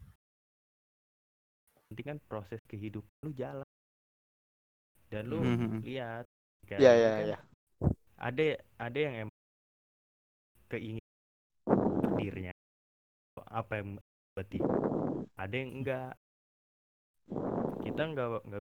[1.86, 3.68] nanti kan proses kehidupan lu jalan
[5.12, 5.84] dan lu Mhm.
[5.86, 6.24] lihat
[6.78, 7.36] Iya, lu iya, kan iya.
[8.20, 8.44] ada
[8.80, 9.38] ada yang emang
[10.70, 11.04] keingin
[12.18, 12.52] dirinya
[13.50, 13.88] apa yang
[14.34, 14.58] berarti
[15.38, 16.12] ada yang enggak
[17.84, 18.62] kita enggak enggak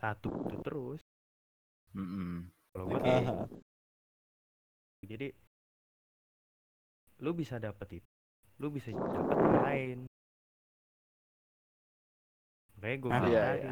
[0.00, 1.00] satu itu terus
[1.96, 2.50] Mm-mm.
[2.72, 3.48] kalau gue kayak Aha.
[5.04, 5.32] jadi
[7.24, 8.10] lu bisa dapet itu
[8.60, 9.98] lu bisa dapet yang lain
[12.82, 13.70] kayak gue Ah, bilang iya, tadi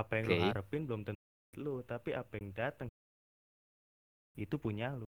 [0.00, 0.44] apa yang lu Oke.
[0.44, 1.22] harapin belum tentu
[1.64, 2.88] lu tapi apa yang datang
[4.38, 5.06] itu punya lu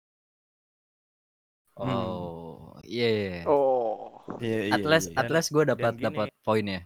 [1.77, 3.07] Oh, iya.
[3.45, 4.21] Oh.
[4.43, 5.21] Iya, iya, At least, iya.
[5.21, 6.81] at least gue dapat dapat poinnya.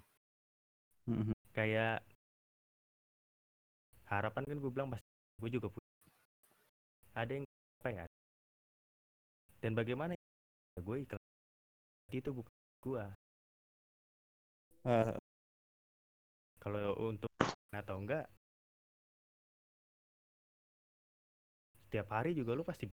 [1.07, 1.33] Mhm.
[1.57, 2.03] kayak
[4.11, 5.07] harapan kan gue bilang pasti
[5.40, 5.88] gue juga punya.
[7.14, 7.44] Ada yang
[7.81, 8.05] apa ya
[9.61, 11.25] dan bagaimana ya, gue ikhlas.
[12.11, 13.05] Itu bukan gue
[14.81, 15.12] Ah,
[16.57, 17.29] kalau untuk
[17.68, 18.25] atau enggak
[21.85, 22.88] setiap hari juga lu pasti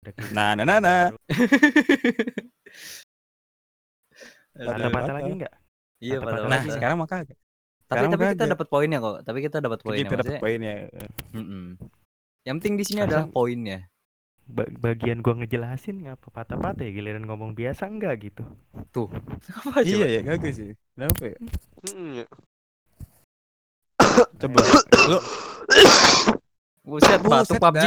[0.00, 1.02] ada kehidupan Nah, nah, nah, nah.
[4.56, 5.18] patah-patah apa?
[5.20, 5.54] lagi enggak
[6.06, 7.34] Iya, pada Nah, sekarang mah kagak.
[7.86, 9.16] Tapi Sekarang tapi kita dapat poinnya kok.
[9.26, 10.74] Tapi kita dapat poinnya Kita dapat poinnya.
[11.34, 11.64] mm-mm.
[12.46, 13.90] Yang penting di sini adalah poinnya.
[14.46, 18.46] Ba- bagian gua ngejelasin ngapa patah-patah ya giliran ngomong biasa enggak gitu.
[18.94, 19.10] Tuh.
[19.58, 19.82] Apa?
[19.82, 20.70] Iya ya, kagak sih.
[20.94, 21.38] Kenapa ya?
[21.82, 22.26] Hmm, ya.
[24.38, 24.58] Coba
[25.10, 25.18] lu
[26.86, 27.86] Buset, batuk PUBG.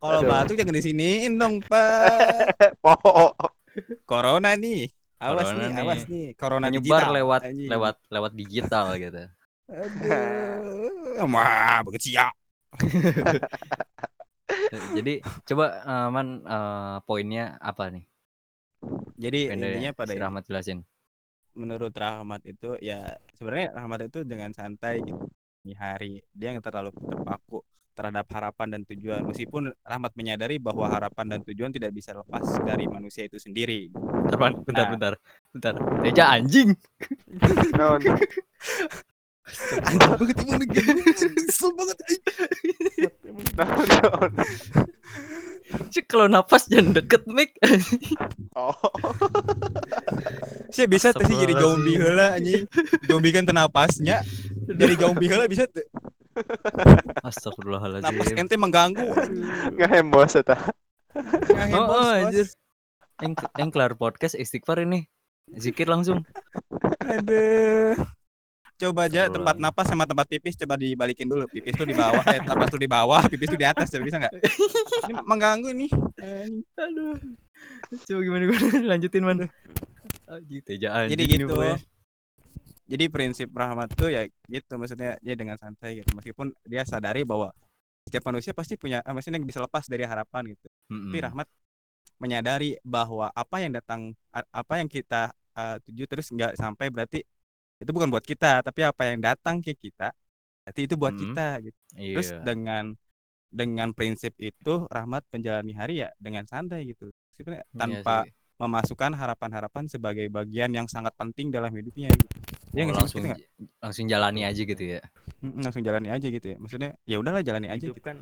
[0.00, 2.56] Kalau batuk jangan di siniin dong, Pak.
[4.08, 4.88] Corona nih.
[5.20, 5.80] Awas Corona nih, nih.
[5.82, 6.26] awas nih.
[6.40, 7.12] Corona Menyebar digital.
[7.16, 7.68] lewat Anjing.
[7.72, 9.22] lewat lewat digital gitu.
[9.70, 11.24] Aduh.
[11.32, 12.32] Wah, begitu siap.
[14.96, 15.12] Jadi
[15.48, 18.04] coba eh, man eh, poinnya apa nih?
[19.16, 20.80] Jadi dari intinya pada si Rahmat jelasin.
[21.56, 25.24] menurut Rahmat itu ya sebenarnya Rahmat itu dengan santai gitu
[25.66, 27.58] di hari dia yang terlalu terpaku
[27.96, 32.84] terhadap harapan dan tujuan meskipun Rahmat menyadari bahwa harapan dan tujuan tidak bisa lepas dari
[32.84, 33.88] manusia itu sendiri
[34.28, 34.90] Bentar, bentar, Nah.
[34.92, 35.12] bentar,
[35.54, 35.74] bentar.
[36.04, 36.76] Teja anjing.
[37.78, 38.00] non.
[39.86, 41.06] anjing banget emang
[41.46, 41.96] kesel banget.
[45.94, 47.54] Cik kalau napas jangan deket mic.
[48.58, 48.74] Oh,
[50.70, 52.64] saya bisa tuh sih jadi zombie heula anjing
[53.04, 54.22] zombie kan tenapasnya
[54.66, 55.84] jadi zombie heula bisa tuh
[56.36, 58.36] napas Astagfirullahaladzim.
[58.36, 59.06] ente mengganggu
[59.74, 60.56] nggak hembos eta.
[61.16, 62.46] Ngahen, Oh, bos, oh anjir.
[63.24, 65.08] Yang, yang kelar podcast istighfar ini.
[65.56, 66.20] Zikir langsung.
[67.00, 67.96] Aduh.
[68.76, 71.48] Coba aja tempat napas sama tempat pipis coba dibalikin dulu.
[71.48, 73.88] Pipis tuh di bawah, eh napas tuh di bawah, pipis tuh di atas.
[73.88, 74.34] Coba bisa nggak?
[75.08, 75.90] Ini mengganggu nih.
[76.76, 77.16] Aduh.
[78.04, 79.48] Coba gimana gimana lanjutin man.
[80.28, 81.16] Anjing Teja anjing.
[81.16, 81.56] Jadi ini gitu.
[82.86, 86.10] Jadi prinsip rahmat tuh ya gitu maksudnya dia dengan santai gitu.
[86.14, 87.50] Meskipun dia sadari bahwa
[88.06, 90.66] setiap manusia pasti punya eh, maksudnya bisa lepas dari harapan gitu.
[90.90, 91.10] Mm-mm.
[91.10, 91.46] Tapi rahmat
[92.22, 97.20] menyadari bahwa apa yang datang apa yang kita eh, tuju terus nggak sampai berarti
[97.76, 100.14] itu bukan buat kita, tapi apa yang datang ke kita
[100.64, 101.22] berarti itu buat Hmm.
[101.22, 101.78] kita gitu.
[101.94, 102.40] Terus Iya.
[102.42, 102.84] dengan
[103.50, 107.10] dengan prinsip itu Rahmat menjalani hari ya dengan santai gitu.
[107.38, 108.32] Sebenarnya Iya tanpa sih.
[108.56, 112.26] memasukkan harapan-harapan sebagai bagian yang sangat penting dalam hidupnya gitu.
[112.84, 113.40] Oh, sih langsung nggak?
[113.80, 115.00] langsung jalani aja gitu ya.
[115.40, 116.56] Langsung jalani aja gitu ya.
[116.60, 118.04] Maksudnya ya udahlah jalani aja Hidup gitu.
[118.04, 118.20] kan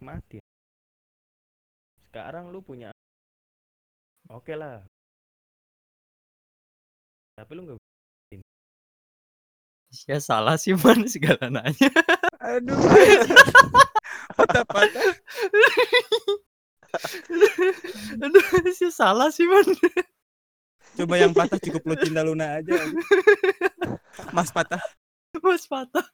[0.00, 0.38] mati.
[2.08, 2.88] Sekarang lu punya
[4.28, 4.84] Oke lah.
[7.36, 7.78] Tapi lu nggak
[10.04, 11.88] Ya salah sih man segala nanya.
[12.44, 12.76] Aduh.
[14.36, 15.16] Patah-patah.
[18.24, 19.64] Aduh, ya salah sih man.
[20.98, 22.74] Coba yang patah cukup lu cinta Luna aja.
[24.34, 24.82] Mas patah
[25.38, 26.06] Mas patah.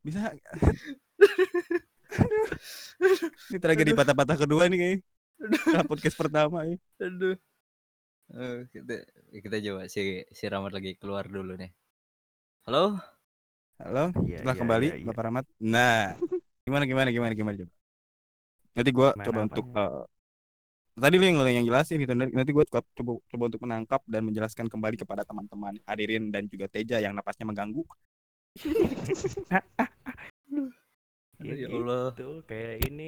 [0.00, 0.32] bisa
[3.50, 5.00] ini tragedi patah-patah kedua nih kayaknya.
[5.86, 6.76] Podcast pertama ya.
[7.04, 7.36] Aduh.
[8.30, 8.94] Eh, kita
[9.42, 11.70] kita coba si si Rahmat lagi keluar dulu nih.
[12.66, 12.98] Halo?
[13.80, 15.06] Halo, Iya, setelah iya, kembali iya, iya.
[15.08, 15.44] Bapak Rahmat.
[15.64, 16.14] Nah,
[16.68, 17.72] gimana gimana gimana gimana coba.
[18.76, 20.19] Nanti gua Gimana coba untuk apanya?
[20.96, 24.66] Tadi lu yang yang jelasin gitu nanti gua coba coba, coba untuk menangkap dan menjelaskan
[24.66, 27.82] kembali kepada teman-teman hadirin dan juga Teja yang napasnya mengganggu.
[31.40, 32.12] Aduh, ya gitu, Allah.
[32.44, 33.06] kayak ini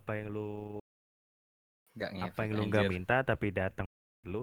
[0.00, 0.50] apa yang lu
[1.96, 2.32] Enggak ngefek.
[2.34, 3.86] apa yang lu nggak minta tapi datang
[4.28, 4.42] lu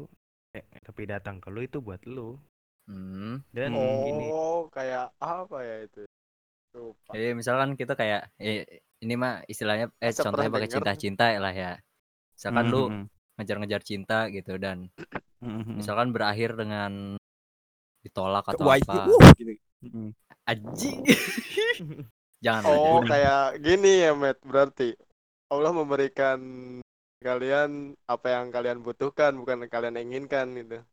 [0.58, 2.38] eh, tapi datang ke lu itu buat lu
[2.88, 3.44] Hmm.
[3.52, 4.08] dan Hmm.
[4.08, 6.08] ini Oh, kayak apa ya itu?
[6.72, 7.12] Lupa.
[7.12, 8.64] Jadi misalkan kita kayak eh,
[9.04, 11.74] ini mah istilahnya eh Masa contohnya pakai cinta-cinta lah ya.
[12.34, 13.06] Misalkan Hmm, lu hmm,
[13.38, 14.90] ngejar-ngejar cinta gitu dan
[15.42, 15.76] hmm, hmm, hmm.
[15.82, 17.18] misalkan berakhir dengan
[18.06, 19.10] ditolak atau Wah, itu, apa.
[19.10, 19.54] uh, gitu.
[19.84, 20.10] Hmm.
[20.48, 20.98] Anjing.
[22.46, 23.10] Jangan lah, Oh, jangan.
[23.10, 24.38] kayak gini ya, Matt.
[24.46, 24.94] Berarti
[25.50, 26.40] Allah memberikan
[27.18, 30.86] kalian apa yang kalian butuhkan, bukan yang kalian inginkan gitu.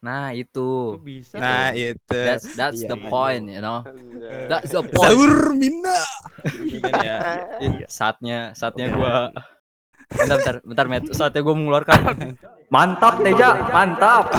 [0.00, 0.96] Nah, itu.
[0.98, 1.92] bisa Nah, tuh.
[1.92, 2.16] itu.
[2.16, 3.08] That's that's Iya, the iya.
[3.08, 3.84] point, you know.
[3.84, 4.48] Anjay.
[4.48, 5.04] That's the point.
[5.04, 5.98] Sahur mina.
[6.56, 7.18] Gitu kan ya.
[7.60, 9.28] Ih, saatnya saatnya gua
[10.10, 11.04] bentar bentar bentar Met.
[11.12, 12.00] saatnya gua mengeluarkan
[12.66, 14.24] mantap Teja mantap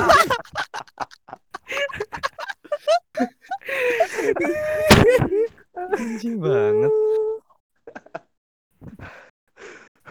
[5.91, 6.93] anjing banget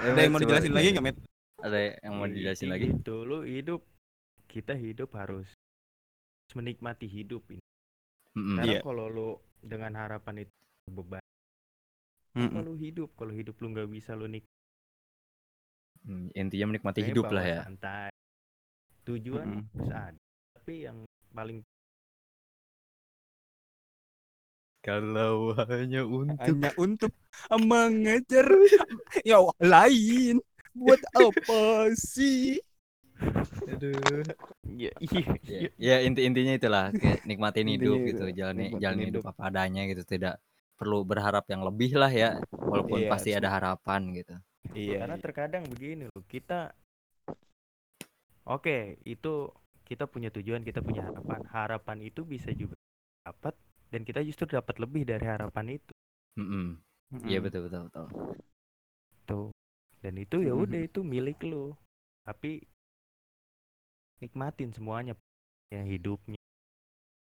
[0.00, 1.16] Ya, Ada yang mau dijelasin lagi nggak, Met?
[1.60, 3.84] ada yang mau dijelasin lagi gitu lu hidup
[4.54, 5.48] kita hidup harus
[6.58, 7.64] menikmati hidup ini
[8.36, 8.58] Mm-mm.
[8.58, 8.82] karena Iya.
[8.84, 9.28] kalau lu
[9.70, 10.54] dengan harapan itu
[10.96, 11.22] beban
[12.36, 12.64] Mm-mm.
[12.64, 14.44] kalau hidup kalau hidup lu nggak bisa lu nik
[16.04, 18.10] Hmm, intinya menikmati Makanya hidup lah ya santai.
[19.06, 19.70] tujuan Mm-mm.
[19.74, 20.20] harus ada
[20.56, 20.98] tapi yang
[21.36, 21.58] paling
[24.84, 27.12] kalau hanya untuk hanya untuk
[27.52, 28.48] mengejar
[29.30, 30.40] yang lain
[30.72, 32.60] buat apa sih
[33.68, 34.24] Aduh.
[34.70, 35.68] Iya, iya, Ya, iya.
[35.86, 39.32] ya inti-intinya itulah kayak nikmatin hidup gitu, itu, jalani nikmatin jalani hidup hidup.
[39.32, 40.34] apa adanya gitu, tidak
[40.78, 42.28] perlu berharap yang lebih lah ya,
[42.70, 44.34] walaupun Iya, pasti ada harapan gitu.
[44.76, 45.24] Iya, Karena iya.
[45.24, 46.70] terkadang begini loh, kita
[48.54, 49.32] Oke, itu
[49.88, 51.40] kita punya tujuan, kita punya harapan.
[51.54, 52.76] Harapan itu bisa juga
[53.26, 53.54] dapat
[53.92, 55.92] dan kita justru dapat lebih dari harapan itu.
[57.26, 58.06] Iya betul betul betul.
[59.28, 59.48] Tuh.
[60.04, 61.76] Dan itu ya udah itu milik lo.
[62.26, 62.60] Tapi
[64.20, 65.16] nikmatin semuanya
[65.72, 66.38] ya hidupnya.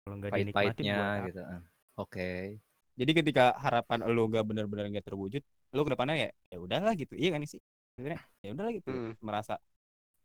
[0.08, 0.84] Kalau nggak dinikmatin
[1.28, 1.42] gitu.
[1.44, 1.62] ah.
[2.00, 2.58] Oke.
[2.98, 7.14] Jadi ketika harapan lu gak benar-benar gak terwujud, lu ke depannya ya ya udahlah gitu.
[7.14, 7.62] Iya kan sih?
[7.94, 8.90] Sebenarnya ya udahlah gitu.
[8.90, 9.14] Hmm.
[9.22, 9.56] Merasa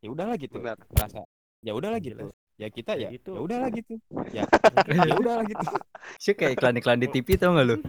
[0.01, 0.57] ya udahlah gitu.
[0.57, 0.79] Benar.
[0.89, 1.21] Merasa
[1.61, 2.33] ya udahlah gitu.
[2.57, 3.33] Ya kita ya ya itu.
[3.37, 3.95] ya udahlah gitu.
[4.33, 4.45] Ya
[5.11, 5.65] ya udahlah gitu.
[6.17, 7.77] Sih kayak iklan-iklan di TV tau gak lu?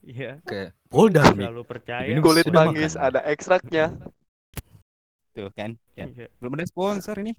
[0.00, 1.46] Iya, Kayak Polda nih.
[1.46, 2.08] selalu percaya.
[2.08, 3.94] Ini Kulit manggis ada ekstraknya.
[5.30, 5.78] Tuh kan.
[5.94, 6.06] Ya.
[6.06, 6.26] Iya.
[6.38, 7.32] Belum ada sponsor ini.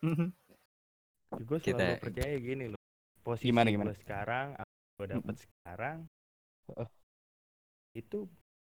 [0.00, 2.80] Gue selalu Kita- percaya gini loh.
[3.20, 3.92] Posisi Gimana, gimana?
[3.92, 5.98] gue sekarang, apa gue dapat sekarang,
[6.66, 6.88] Heeh.
[7.94, 8.18] itu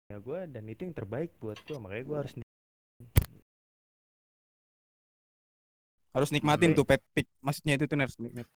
[0.10, 1.78] ya gue dan itu yang terbaik buat gue.
[1.78, 2.34] Makanya gue harus
[6.12, 6.78] Harus nikmatin Oke.
[6.78, 7.28] tuh pepik.
[7.40, 8.52] Maksudnya itu tuh harus nikmatin.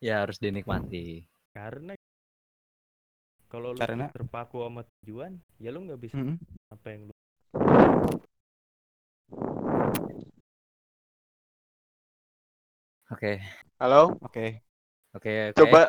[0.00, 1.26] Ya harus dinikmati.
[1.54, 1.94] karena
[3.50, 6.38] kalau lu Karena- terpaku sama tujuan, ya lu nggak bisa Mm-mm.
[6.70, 7.14] apa yang lu
[13.08, 13.40] Oke.
[13.80, 14.62] Halo, Oke.
[15.16, 15.56] Oke, oke.
[15.56, 15.88] coba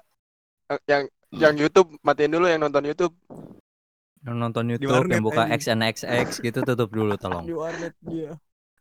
[0.72, 1.04] eh, yang
[1.36, 3.14] yang YouTube matiin dulu yang nonton YouTube.
[4.24, 5.78] Yang nonton YouTube yang warnet, buka anjing.
[5.78, 7.46] XNXX gitu tutup dulu tolong.
[7.46, 8.34] Di warnet dia.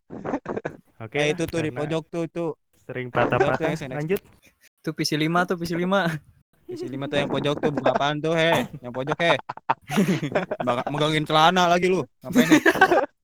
[1.04, 2.50] Oke Eh lah, itu tuh di pojok tuh tuh.
[2.88, 4.20] sering patah-patah yang lanjut
[4.80, 5.84] Tuh PC 5 tuh PC 5.
[6.68, 8.68] Isi lima tuh yang pojok tuh buka apaan tuh he?
[8.84, 9.32] Yang pojok he?
[10.92, 12.04] Megangin celana lagi lu.
[12.20, 12.60] Ngapain nih?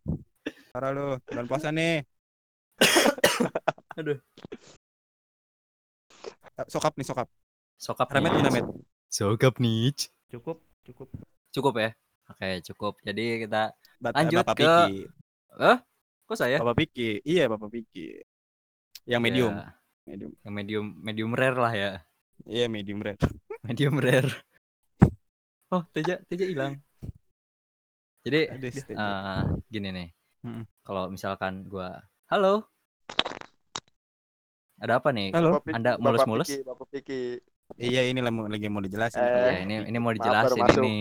[0.75, 2.03] Parah lu, bulan puasa nih.
[3.99, 4.19] Aduh.
[6.51, 7.31] Eh, Sokap nih sokap.
[7.79, 8.43] Sokap Remet nih.
[8.43, 8.67] gimana met?
[9.07, 9.95] Sokap nih.
[10.27, 11.09] cukup cukup
[11.55, 11.95] Cukup ya?
[12.27, 12.99] Oke, cukup.
[13.07, 13.71] Jadi kita
[14.03, 14.95] Bat- Lanjut Bapak ke- Piki.
[16.27, 16.59] kok saya?
[16.59, 17.23] Bapak Piki.
[17.23, 18.19] Iya Bapak Piki.
[19.07, 19.53] Yang medium.
[19.55, 19.71] Ya,
[20.05, 20.31] Medium.
[20.43, 21.91] yang medium medium rare lah ya.
[22.45, 23.15] Iya medium red.
[23.65, 24.29] Medium rare.
[25.71, 26.83] Oh, Teja, Teja hilang.
[28.21, 28.99] Jadi Ada stage.
[28.99, 30.09] eh, gini nih.
[30.45, 30.65] Mm-mm.
[30.85, 32.69] Kalau misalkan gua Halo.
[34.81, 35.33] Ada apa nih?
[35.33, 35.63] Halo.
[35.71, 36.51] Anda mulus-mulus?
[36.51, 37.23] Piki, Bapak Piki.
[37.81, 39.25] Iya ini lah mau- lagi mau dijelasin.
[39.25, 40.85] Eh, Ya, ini ini mau maaf, dijelasin masuk.
[40.85, 40.97] ini.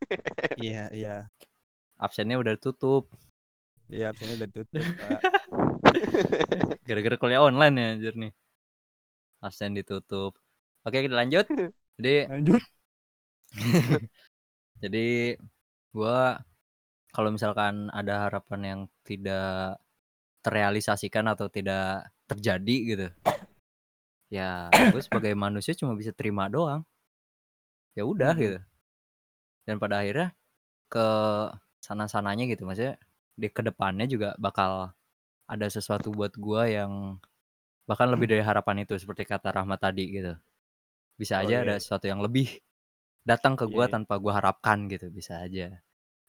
[0.68, 1.16] Iya iya.
[2.00, 3.10] Absennya udah tutup.
[3.92, 4.80] Iya absennya udah tutup.
[6.88, 8.32] Gara-gara kuliah online ya anjir nih.
[9.44, 10.38] Absen ditutup.
[10.86, 11.44] Oke, kita lanjut.
[12.00, 12.62] Jadi Lanjut.
[14.76, 15.40] jadi
[15.88, 16.36] gua
[17.16, 19.80] kalau misalkan ada harapan yang tidak
[20.44, 23.08] terrealisasikan atau tidak terjadi gitu.
[24.30, 26.82] Ya, gue sebagai manusia cuma bisa terima doang.
[27.96, 28.40] Ya udah Mhm.
[28.44, 28.58] gitu.
[29.66, 30.30] Dan pada akhirnya
[30.92, 31.06] ke
[31.82, 32.96] sana-sananya gitu maksudnya
[33.38, 34.94] di ke depannya juga bakal
[35.50, 37.18] ada sesuatu buat gua yang
[37.90, 40.34] bahkan lebih dari harapan itu seperti kata Rahmat tadi gitu.
[41.20, 41.64] Bisa Oh, aja iya.
[41.66, 42.48] ada sesuatu yang lebih
[43.26, 43.94] datang ke gua Iya, iya.
[43.94, 45.82] tanpa gua harapkan gitu, bisa aja.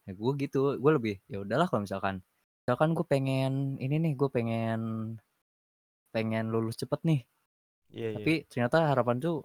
[0.07, 2.15] Ya gue gitu, gue lebih ya udahlah kalau misalkan
[2.63, 3.51] misalkan gue pengen
[3.83, 4.79] ini nih, gue pengen
[6.13, 7.19] pengen lulus cepet nih,
[7.91, 9.35] iya iya tapi ternyata harapan tuh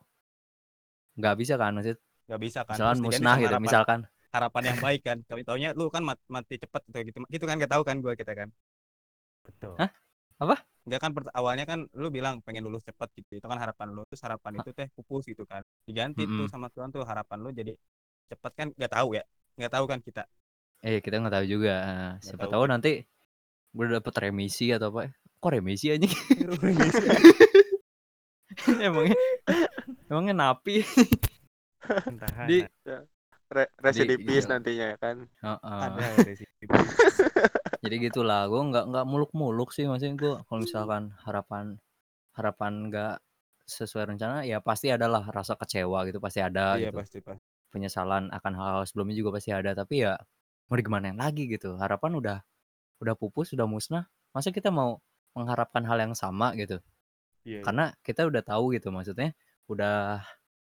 [1.18, 1.98] nggak bisa kan maksudnya
[2.30, 2.78] Gak bisa kan.
[2.78, 4.00] misalkan Terus diganti musnah gitu harapan- misalkan
[4.34, 5.18] harapan yang baik kan.
[5.28, 7.18] Tapi taunya lu kan mat- mati cepet atau gitu.
[7.34, 8.48] Gitu kan gak tahu kan gua kita kan.
[9.44, 9.90] betul Hah?
[10.86, 13.30] Enggak kan awalnya kan lu bilang pengen lulus cepet gitu.
[13.38, 14.02] Itu kan harapan lu.
[14.10, 15.62] Terus harapan itu teh pupus gitu kan.
[15.86, 16.52] Diganti tuh Mm-mm.
[16.52, 17.72] sama Tuhan tuh harapan lu jadi
[18.30, 19.22] cepet kan gak tahu ya.
[19.62, 20.22] Gak tahu kan kita.
[20.82, 22.92] Eh kita nggak tahu juga Nah, siapa tahu tahu nanti
[23.72, 26.04] gue dapet remisi atau apa kok remisi aja
[28.78, 29.16] emangnya
[30.06, 30.84] emangnya napi
[31.82, 32.46] Tahanan.
[32.46, 32.58] di
[33.52, 34.48] Re residivis gitu.
[34.48, 35.28] nantinya ya kan.
[35.28, 35.80] Heeh.
[35.84, 36.64] Ada resipi.
[37.84, 41.76] jadi gitulah gue nggak nggak muluk-muluk sih maksudnya gue kalau misalkan harapan
[42.32, 43.14] harapan nggak
[43.62, 47.44] sesuai rencana ya pasti adalah rasa kecewa gitu pasti ada Iya gitu pasti pasti.
[47.68, 50.16] penyesalan akan hal-hal sebelumnya juga pasti ada tapi ya
[50.72, 52.38] mau digimanain lagi gitu harapan udah
[53.04, 55.04] udah pupus udah musnah masa kita mau
[55.36, 56.80] mengharapkan hal yang sama gitu
[57.44, 57.62] Iya, iya.
[57.66, 59.36] karena kita udah tahu gitu maksudnya
[59.68, 60.24] udah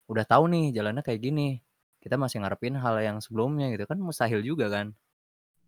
[0.07, 1.59] udah tahu nih jalannya kayak gini
[1.99, 4.95] kita masih ngarepin hal yang sebelumnya gitu kan mustahil juga kan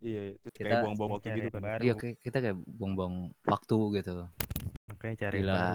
[0.01, 1.61] Iya, itu Kita kayak buang-buang waktu gitu kan.
[1.83, 3.13] iya kita kayak buang-buang
[3.45, 4.11] waktu gitu
[4.87, 5.45] makanya cari baru.
[5.45, 5.69] gila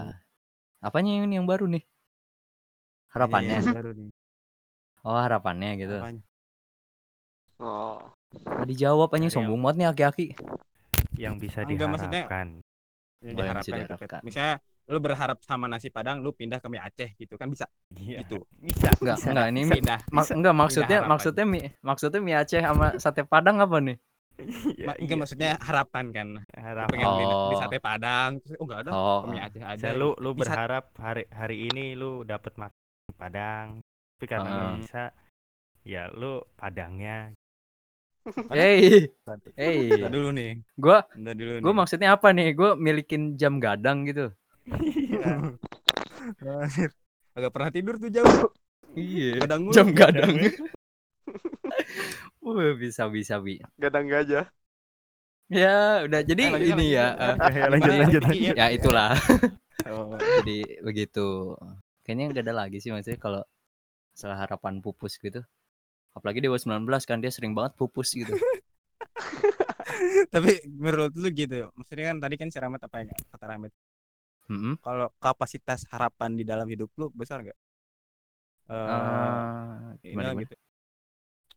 [0.80, 1.84] apanya ini yang baru nih
[3.12, 4.08] harapannya Ini yang baru nih.
[5.06, 6.22] oh harapannya gitu Apanya?
[7.62, 8.15] Oh.
[8.38, 10.26] Nggak dijawab anjing yang- sombong banget nih aki-aki
[11.16, 12.48] yang bisa Enggak, maksudnya- diharapkan.
[13.16, 13.80] Ya, Oh, yang bisa diharapkan gitu, Pet.
[13.98, 14.20] diharapkan.
[14.22, 14.54] Misalnya
[14.86, 17.66] lu berharap sama nasi padang, lu pindah ke mie Aceh gitu kan bisa.
[17.90, 18.22] Iya.
[18.22, 18.38] Gitu.
[18.54, 18.92] Bisa.
[18.94, 19.66] Enggak, bisa, enggak, ini bisa.
[19.66, 20.00] mie- Pindah.
[20.08, 21.10] Ma- enggak maksudnya harapan.
[21.10, 23.96] maksudnya mie maksudnya mie Aceh sama sate Padang apa nih?
[24.36, 25.16] Iya, Ma- enggak iya.
[25.18, 26.28] maksudnya harapan kan.
[26.54, 26.92] harapan.
[26.92, 27.58] Pengen pindah di Oh.
[27.58, 28.30] sate padang.
[28.38, 28.90] Terus, Oh enggak ada.
[28.92, 29.18] Oh.
[29.18, 29.74] ke mie Aceh aja.
[29.74, 32.76] Bisa lu lu Bisa- berharap hari hari ini lu dapat makan
[33.16, 33.66] padang.
[34.12, 34.78] Tapi karena nggak Heeh.
[34.78, 35.02] bisa
[35.82, 37.32] ya lu padangnya.
[38.50, 40.02] Hey, Bentar hey.
[40.10, 40.58] dulu nih.
[40.74, 41.76] Gua Bentar dulu gua nih.
[41.78, 42.48] maksudnya apa nih?
[42.52, 44.34] Gua milikin jam gadang gitu.
[44.66, 45.54] Iya.
[47.36, 48.50] Agak pernah tidur tuh jauh.
[48.98, 49.46] Iya.
[49.46, 49.74] Gadang mulu.
[49.74, 50.34] Jam gadang.
[52.42, 53.62] Wah, bisa bisa bi.
[53.78, 54.46] Gadang gajah.
[55.46, 57.06] Ya, udah jadi Eh, lanjut, ini lanjut, ya.
[57.06, 57.46] lanjut.
[57.46, 58.54] eh, Ya, lanjut lanjut lanjut.
[58.58, 59.10] ya itulah.
[59.86, 60.18] Oh.
[60.18, 61.54] Jadi begitu.
[62.02, 63.46] Kayaknya nggak ada lagi sih maksudnya kalau
[64.10, 65.46] salah harapan pupus gitu.
[66.16, 68.34] Apalagi Dewa 19 kan dia sering banget pupus gitu.
[70.34, 70.50] Tapi
[70.82, 71.54] menurut lu gitu.
[71.76, 73.72] Maksudnya kan tadi kan si Ramet apa ya kata Ramet.
[74.50, 74.78] Mm-mm.
[74.84, 77.58] Kalau kapasitas harapan di dalam hidup lu besar nggak?
[78.68, 80.42] Eh, Ah, inilah gimana, gimana?
[80.42, 80.54] gitu.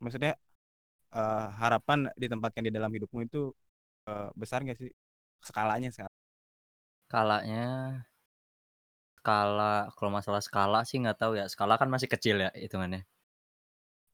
[0.04, 0.32] Maksudnya
[1.18, 3.40] eh, harapan ditempatkan di dalam hidupmu itu
[4.10, 4.92] eh, besar nggak sih
[5.50, 6.16] skalanya sekarang?
[7.08, 7.66] Skalanya
[9.20, 11.46] skala kalau masalah skala sih nggak tahu ya.
[11.54, 13.02] Skala kan masih kecil ya hitungannya.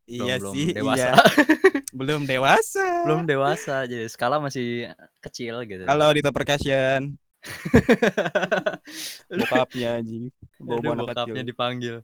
[0.06, 0.98] Belum, iya belum sih, dewasa.
[1.02, 1.14] iya.
[1.98, 2.86] belum dewasa.
[3.06, 5.84] belum dewasa jadi skala masih kecil gitu.
[5.84, 7.18] Halo Dito Percussion,
[9.32, 10.30] bokapnya anjing.
[10.58, 11.46] Bawa bokapnya kecil.
[11.46, 11.96] dipanggil.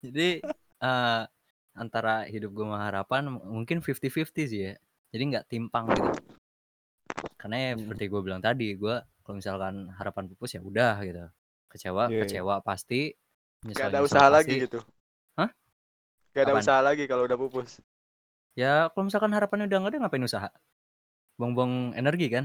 [0.00, 0.42] Jadi
[0.80, 1.22] eh,
[1.74, 4.74] antara hidup gue sama harapan mungkin 50-50 sih ya.
[5.10, 6.10] Jadi nggak timpang gitu.
[7.36, 7.80] Karena ya Hmm.
[7.84, 11.24] seperti gue bilang tadi, gue kalau misalkan harapan pupus ya udah gitu.
[11.68, 12.20] Kecewa, Iya, iya.
[12.24, 13.14] kecewa pasti.
[13.62, 14.34] Gak Nyesel, ada nyesel usaha pasti.
[14.36, 14.78] lagi gitu.
[15.34, 15.50] Hah?
[16.34, 16.64] Gak ada Apaan?
[16.66, 17.78] usaha lagi kalau udah pupus.
[18.54, 20.48] Ya kalau misalkan harapannya udah nggak ada ngapain usaha?
[21.38, 22.44] Buang-buang energi kan?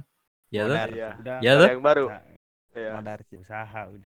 [0.50, 0.66] Ya.
[0.66, 1.10] Modar, Iya.
[1.18, 1.70] Udah Ya Cari tuh.
[1.74, 2.06] yang baru.
[2.10, 2.22] Nah,
[2.98, 3.38] modar sih.
[3.38, 4.08] usaha udah.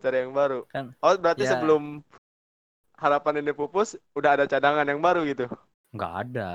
[0.00, 0.60] cari yang baru.
[0.68, 1.52] Kan, Oh, berarti ya.
[1.52, 2.00] sebelum
[2.96, 5.44] harapan ini pupus, udah ada cadangan yang baru gitu.
[5.92, 6.50] Nggak ada.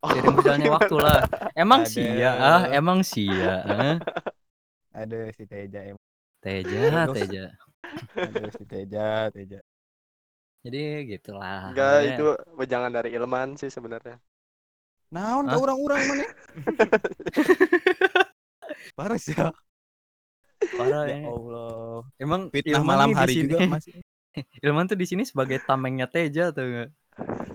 [0.00, 1.20] Oh, Seiring berjalannya waktu lah.
[1.52, 3.60] Emang sih ya, ah, emang sih ya.
[3.68, 3.96] eh.
[4.96, 6.00] Ada si Teja emang.
[6.40, 7.04] Teja.
[7.12, 7.44] Teja.
[8.16, 9.60] Ada si Teja, Teja.
[10.60, 11.72] Jadi gitulah.
[11.72, 14.20] Enggak, makanya- itu wejangan dari Ilman sih sebenarnya.
[15.10, 16.24] Naon ke orang-orang mana?
[18.96, 19.50] Parah sih ya.
[20.76, 21.26] Parah Ya ya.
[21.26, 22.04] Allah.
[22.16, 23.92] Emang Fitnah Ilman malam hari sini- juga masih.
[24.64, 26.88] Ilman tuh di sini sebagai tamengnya Teja tuh nggak?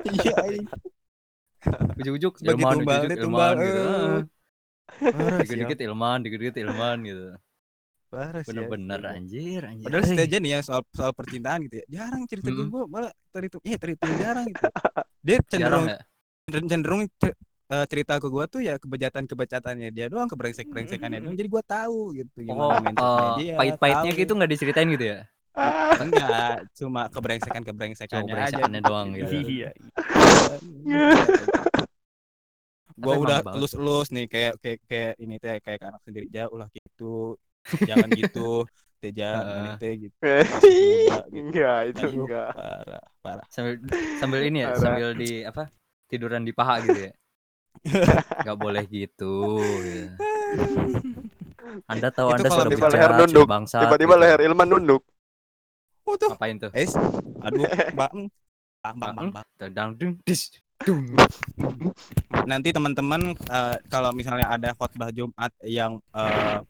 [0.06, 0.68] Iya, iya.
[1.96, 3.80] Ujuk-ujuk Sebagai Ilman, tumbal, ujuk-ujuk dia tumbal, Ilman gitu.
[3.80, 3.86] eh.
[3.86, 4.22] ah.
[4.96, 5.40] Parah ya.
[5.40, 7.28] Dikit-dikit Ilman, dikit-dikit Ilman gitu.
[8.08, 8.48] Parah sih.
[8.48, 8.64] ya.
[8.64, 9.84] Bener-bener anjir, anjir.
[9.84, 11.86] Padahal si Eh, Teja nih ya soal soal percintaan gitu ya.
[11.92, 12.70] Jarang cerita ke Mm.
[12.70, 14.64] gue malah terhitung eh terhitung jarang gitu.
[15.22, 16.00] Dia jarang cenderung ya?
[16.46, 17.02] cenderung,
[17.66, 21.34] eh, cerita ke gue tuh ya kebejatan-kebecatannya dia doang, keberengsek-berengsekannya doang.
[21.34, 23.54] Jadi gue tahu gitu Oh, gimana mindsetnya eh, dia.
[23.58, 25.20] pahit-pahitnya gitu nggak diceritain gitu ya?
[26.04, 28.54] Enggak, cuma keberengsekan-keberengsekannya Cuma aja.
[28.54, 29.34] berengsekannya doang gitu.
[29.42, 29.70] Iya.
[32.96, 36.72] Gua Tapi udah elus-elus nih kayak kayak kayak ini teh kayak anak sendiri jauh lah
[36.72, 37.36] gitu.
[37.90, 38.66] Jangan gitu.
[39.02, 40.18] Teja ini teh gitu.
[41.36, 42.26] Enggak, itu Aduh.
[42.26, 42.50] enggak.
[42.56, 43.46] Parah, parah.
[43.52, 43.74] Sambil
[44.18, 44.82] sambil ini ya, Parah.
[44.82, 45.64] sambil di apa?
[46.10, 47.14] Tiduran di paha gitu ya.
[48.48, 49.60] Gak boleh gitu.
[49.84, 50.16] gitu.
[51.92, 53.78] Anda tahu Itu Anda sudah tiba-tiba bicara leher nunduk, bangsa.
[53.84, 54.24] Tiba-tiba gitu.
[54.24, 55.04] leher Ilman nunduk.
[56.06, 56.30] Oh tuh.
[56.32, 56.72] Ngapain tuh?
[56.72, 56.94] Es.
[57.44, 58.30] Aduh, Bang.
[58.86, 59.46] Bang, bang, bang, bang.
[59.58, 60.54] Tendang dung dis
[60.86, 61.10] dung.
[62.46, 66.62] Nanti teman-teman eh, kalau misalnya ada khotbah Jumat yang eh,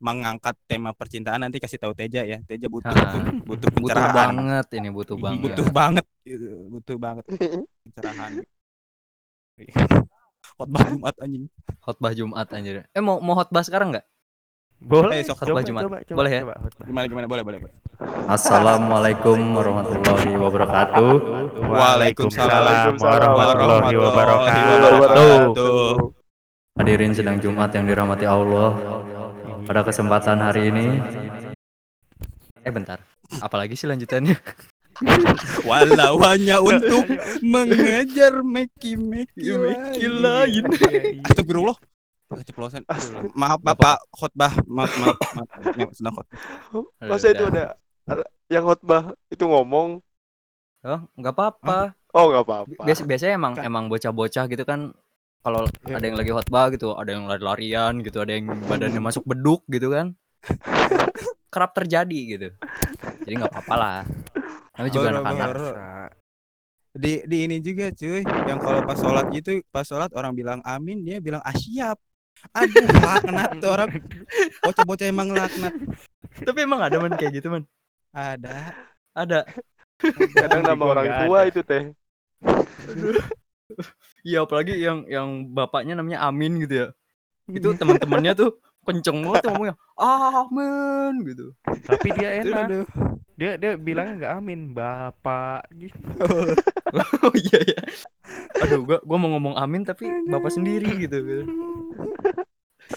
[0.00, 2.40] mengangkat tema percintaan nanti kasih tahu Teja ya.
[2.42, 3.04] Teja butuh Ah.
[3.06, 4.16] tuh, butuh Butuh pencerahan.
[4.16, 5.40] banget ini butuh banget.
[5.44, 6.04] Butuh banget.
[6.24, 7.24] gitu, Butuh banget
[7.84, 8.32] pencerahan.
[10.56, 11.44] khotbah Jumat anjing.
[11.78, 12.84] Khotbah Jumat anjir.
[12.90, 14.04] Eh mau mau khotbah sekarang nggak?
[14.80, 15.84] Boleh, Eh, khotbah Jumat.
[15.84, 16.40] coba, coba, Boleh ya?
[16.42, 16.54] coba.
[16.80, 17.58] Gimana gimana boleh boleh.
[17.60, 17.74] boleh.
[18.26, 21.12] Assalamualaikum warahmatullahi wabarakatuh.
[21.60, 25.92] Waalaikumsalam warahmatullahi warahmatullahi wabarakatuh.
[26.80, 28.99] Hadirin sedang Jumat yang dirahmati Allah.
[29.66, 30.86] Pada kesempatan hari ini
[32.60, 33.00] Eh bentar.
[33.40, 34.36] Apalagi sih lanjutannya?
[35.68, 37.08] Walau hanya untuk
[37.40, 40.64] mengejar meki meki Meki lain.
[40.68, 41.24] lain.
[41.24, 41.76] Astagfirullah.
[42.30, 42.84] Keceplosan.
[43.32, 44.52] Maaf Bapak khotbah.
[44.68, 45.16] Maaf maaf.
[45.34, 45.48] maaf.
[45.72, 45.90] maaf.
[45.96, 46.38] Sedang khotbah.
[47.00, 47.64] Masa itu ada
[48.04, 50.04] ada yang khotbah itu ngomong?
[50.84, 51.96] Oh, nggak apa-apa.
[52.12, 52.82] Oh, nggak apa-apa.
[52.84, 54.92] Biasa biasanya emang emang bocah-bocah gitu kan
[55.40, 55.96] kalau Iya.
[55.96, 59.88] ada yang lagi khotbah gitu, ada yang lari-larian gitu, ada yang badannya masuk beduk gitu
[59.88, 60.12] kan.
[61.52, 62.48] Kerap terjadi gitu.
[63.24, 63.98] Jadi nggak apa-apa lah.
[64.76, 65.48] Namanya juga anak-anak.
[66.90, 71.00] Di di ini juga cuy, yang kalau pas sholat gitu, pas sholat orang bilang amin,
[71.00, 71.96] dia bilang asyap.
[72.56, 72.72] aduh
[73.04, 73.90] laknat tuh orang
[74.64, 75.76] bocah-bocah emang laknat
[76.40, 77.68] Tapi emang ada man kayak gitu man.
[78.10, 78.72] ada
[79.12, 79.44] Ada.
[80.32, 81.50] Kadang nama orang tua ada.
[81.52, 81.92] itu teh.
[84.26, 86.88] Iya apalagi yang yang bapaknya namanya Amin gitu ya.
[87.50, 89.76] Itu teman-temannya tuh kenceng banget tuh ngomongnya
[90.40, 91.46] Amin gitu.
[91.64, 92.66] Tapi dia enak.
[92.68, 92.86] aduh
[93.40, 95.96] Dia dia bilangnya nggak amin, bapak gitu.
[97.24, 97.80] Oh iya ya.
[98.60, 101.46] Aduh gua gua mau ngomong Amin tapi bapak sendiri gitu.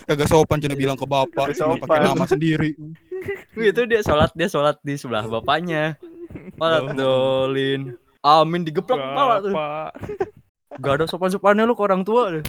[0.10, 2.02] kagak sopan cina bilang ke bapak pakai sopan.
[2.02, 2.74] nama sendiri
[3.54, 5.96] Itu dia sholat dia sholat di sebelah bapaknya.
[6.60, 7.96] Sholat dolin.
[8.20, 9.54] Amin digeplak kepala tuh.
[10.82, 12.46] Gak ada sopan-sopannya lu ke orang tua deh.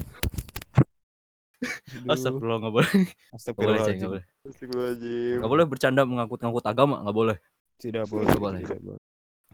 [2.09, 2.91] Astagfirullah nggak boleh.
[2.93, 3.97] Nggak boleh, Ceng, Astagfirullahaladzim.
[3.97, 4.25] nggak boleh.
[4.45, 5.37] Astagfirullahaladzim.
[5.41, 7.37] Nggak boleh bercanda mengangkut-ngangkut agama, nggak boleh.
[7.75, 9.03] tidak boleh tidak boleh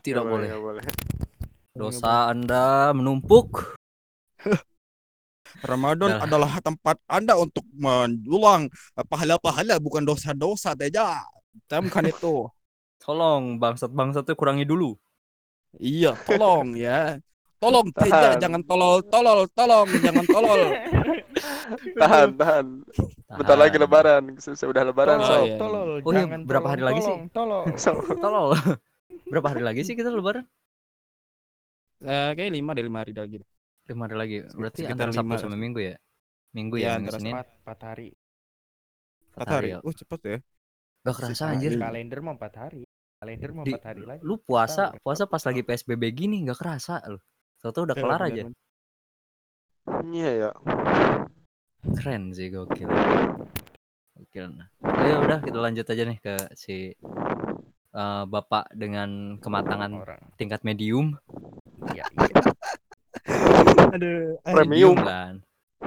[0.04, 0.84] Tidak boleh.
[1.76, 3.76] Dosa Anda menumpuk.
[5.70, 6.24] Ramadan Dah.
[6.24, 11.20] adalah tempat Anda untuk mendulang pahala-pahala bukan dosa-dosa teja.
[11.66, 12.48] Camkan itu.
[13.02, 14.92] Tolong bangsat-bangsat tuh kurangi dulu.
[15.80, 17.16] Iya, tolong ya.
[17.60, 18.40] Tolong Tahan.
[18.40, 20.60] jangan tolol, tolol, tolong, jangan tolol.
[22.02, 22.66] Tahan, tahan.
[23.30, 24.22] Bentar lagi lebaran.
[24.40, 25.34] Sudah lebaran, Oh, so.
[25.36, 25.56] Tolol, iya.
[25.60, 27.14] tolol, Oh iya, jangan berapa hari tolong, lagi sih?
[27.30, 27.66] tolong, Tolong.
[27.84, 28.48] So, Tolol.
[29.28, 30.44] Berapa hari lagi sih kita lebaran?
[32.00, 33.38] Eh, kayak lima deh, lima hari lagi.
[33.86, 34.36] Lima hari lagi.
[34.50, 35.94] Berarti Sekitar antara Sabtu sama Minggu ya?
[36.50, 37.34] Minggu Iya, ya, Minggu antara Senin.
[37.36, 38.08] Empat, hari.
[39.36, 39.68] Empat hari.
[39.70, 39.78] ya.
[39.84, 40.36] Oh, cepet ya.
[41.04, 41.70] Gak kerasa anjir.
[41.76, 42.82] Kalender mau empat hari.
[43.20, 44.20] Kalender mau empat hari lagi.
[44.24, 47.20] Lu puasa, puasa pas lagi PSBB gini gak kerasa lu.
[47.60, 48.48] Tau-tau udah kelar aja.
[50.08, 50.50] iya ya.
[52.00, 52.88] Keren sih gokil.
[54.16, 54.46] Gokil.
[54.56, 54.68] Nah,
[55.04, 56.96] ya udah kita lanjut aja nih ke si
[57.92, 60.22] eh, bapak dengan kematangan orang.
[60.40, 61.20] tingkat medium.
[61.92, 62.34] Iya, iya.
[63.96, 64.96] Aduh, Premium.
[64.96, 65.34] kan.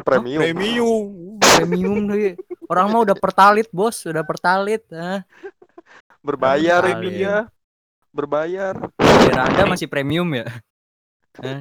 [0.06, 0.42] Premium.
[0.42, 1.06] premium.
[1.42, 2.36] Premium deh.
[2.70, 4.02] Orang mah udah pertalit, Bos.
[4.06, 4.82] Udah pertalit.
[4.94, 5.22] Ah.
[6.22, 7.50] Berbayar ini dia.
[8.14, 8.78] Berbayar.
[8.98, 10.46] Daerah Anda masih premium ya?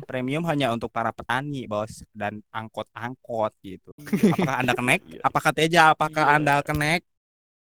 [0.05, 3.91] Premium hanya untuk para petani, bos, dan angkot-angkot gitu.
[4.37, 5.01] Apakah anda kenek?
[5.25, 5.83] Apakah Teja?
[5.97, 6.37] Apakah Iya.
[6.37, 7.01] anda kenek?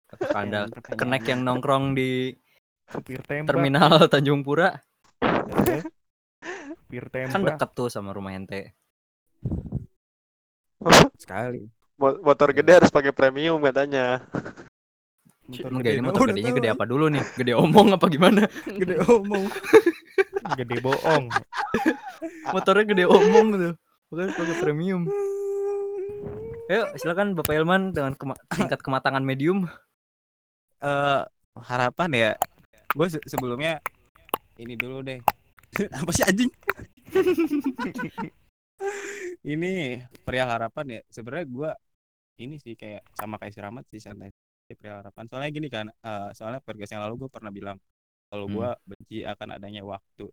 [0.06, 2.32] Apakah Anda kenek yang nongkrong di
[3.44, 4.72] terminal Tanjung Pura?
[6.86, 8.78] Supir Kan deket tuh sama rumah ente.
[11.18, 11.66] Sekali.
[11.98, 14.22] Mo- Motor gede harus pakai premium katanya.
[15.46, 15.82] Ini dong.
[16.06, 17.24] motor gedenya gede apa dulu nih?
[17.38, 18.46] Gede omong apa gimana?
[18.66, 19.46] Gede omong.
[20.54, 21.26] Gede bohong.
[22.54, 23.74] Motornya gede omong tuh.
[24.14, 25.10] Bukan pakai premium.
[26.70, 29.66] Ayo silakan Bapak Ilman dengan kema- tingkat kematangan medium.
[30.82, 31.22] Eh,
[31.58, 32.32] harapan ya.
[32.94, 33.82] Gue sebelumnya
[34.62, 35.22] ini dulu deh.
[36.02, 36.50] Apa sih anjing?
[39.46, 41.02] ini pria harapan ya.
[41.10, 41.72] Sebenarnya gue
[42.42, 44.34] ini sih kayak sama kayak si Rahmat sih santai
[44.74, 45.30] pria harapan.
[45.30, 47.78] Soalnya gini kan, eh, soalnya podcast yang lalu gue pernah bilang
[48.30, 50.26] kalau gue benci akan adanya waktu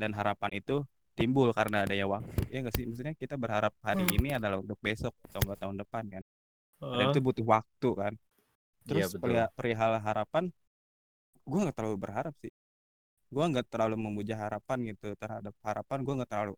[0.00, 0.74] dan harapan itu
[1.18, 2.38] timbul karena adanya waktu.
[2.52, 2.84] Ya nggak sih?
[2.86, 4.16] Maksudnya kita berharap hari Hmm.
[4.18, 6.22] ini adalah untuk besok atau enggak tahun depan kan.
[6.78, 7.10] Dan Oh.
[7.10, 8.12] itu butuh waktu kan.
[8.14, 9.22] Iya, Terus betul.
[9.22, 10.44] peria- perihal harapan,
[11.50, 12.52] gue nggak terlalu berharap sih.
[13.34, 15.98] Gue nggak terlalu memuja harapan gitu terhadap harapan.
[16.06, 16.54] Gue nggak terlalu,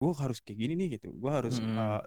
[0.00, 1.08] gue harus kayak gini nih gitu.
[1.22, 1.78] Gue harus Mm-mm.
[1.78, 2.02] eh,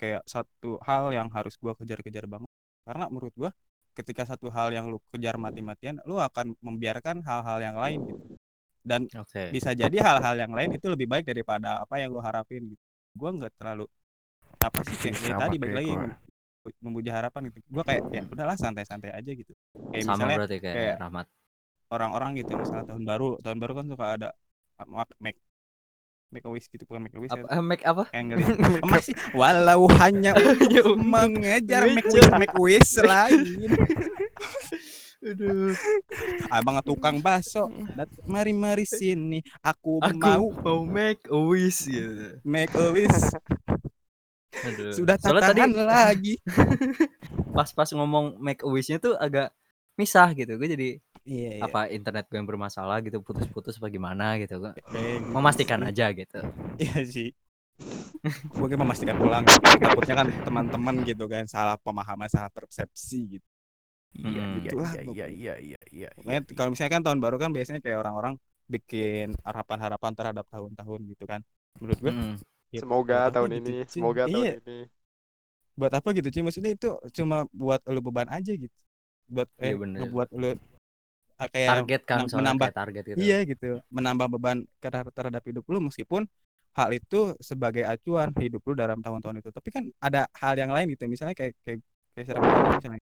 [0.00, 2.50] kayak satu hal yang harus gue kejar-kejar banget.
[2.86, 3.50] Karena menurut gue,
[3.96, 8.36] ketika satu hal yang lu kejar mati-matian, lu akan membiarkan hal-hal yang lain gitu.
[8.86, 9.50] Dan Oke.
[9.50, 12.84] bisa jadi hal-hal yang lain itu lebih baik daripada apa yang lu harapin gitu.
[13.16, 13.88] Gue nggak terlalu
[14.60, 15.92] apa sih kayak, kayak Sama tadi balik lagi
[16.84, 17.58] memuja harapan gitu.
[17.66, 19.52] Gue kayak ya udahlah santai-santai aja gitu.
[19.90, 21.26] Kayak Sama misalnya berarti kayak, kayak- Rahmat.
[21.86, 24.28] orang-orang gitu misalnya tahun baru tahun baru kan suka ada
[25.22, 25.38] make
[26.30, 28.04] make a wish gitu bukan make a wish Apa, ya make apa?
[28.92, 30.34] masih walau hanya
[31.14, 33.44] mengejar make wish make wish lain
[35.26, 35.74] Aduh.
[36.54, 37.66] abang tukang bakso
[37.98, 42.38] dat- mari mari sini aku, Aku mau mau make a wish gitu.
[42.46, 43.10] make a wish
[44.62, 44.92] Aduh.
[44.94, 46.34] sudah tak tadi lagi
[47.50, 49.50] pas-pas ngomong make a wish-nya tuh agak
[49.96, 50.60] misah gitu.
[50.60, 50.88] Gue jadi
[51.26, 54.54] iya iya apa internet gue yang bermasalah gitu, putus-putus apa gimana gitu.
[54.60, 55.00] Gitu
[55.34, 55.88] memastikan sih.
[55.88, 56.38] aja gitu.
[56.82, 57.28] iya sih
[58.56, 59.44] gue kayak memastikan pulang
[59.82, 63.46] takutnya kan teman-teman gitu kan salah pemahaman salah persepsi gitu
[64.16, 64.58] Iya, Hmm.
[64.58, 65.14] iya, Itulah iya, pokoknya.
[65.14, 66.08] iya, iya, iya, iya.
[66.16, 68.34] Pokoknya kalau misalnya kan tahun baru kan biasanya kayak orang-orang
[68.72, 71.40] bikin harapan-harapan terhadap tahun-tahun gitu kan.
[71.78, 72.32] Menurut gue Mm-mm.
[72.76, 73.84] ya, Semoga buat tahun gitu, ini, cuy?
[73.92, 74.78] semoga tahun Iya, ini.
[75.78, 76.42] buat apa gitu cuy?
[76.46, 78.76] Maksudnya itu cuma buat lu beban aja gitu.
[79.34, 80.08] Buat Iya, eh bener.
[80.08, 80.48] ngebuat lu
[81.36, 83.18] kayak Target kan menambah kayak target gitu.
[83.20, 86.22] iya gitu, menambah beban terhadap, hidup lu meskipun
[86.76, 89.50] hal itu sebagai acuan hidup lu dalam tahun-tahun itu.
[89.52, 91.80] Tapi kan ada hal yang lain gitu misalnya kayak kayak
[92.16, 93.02] kayak tadi misalnya.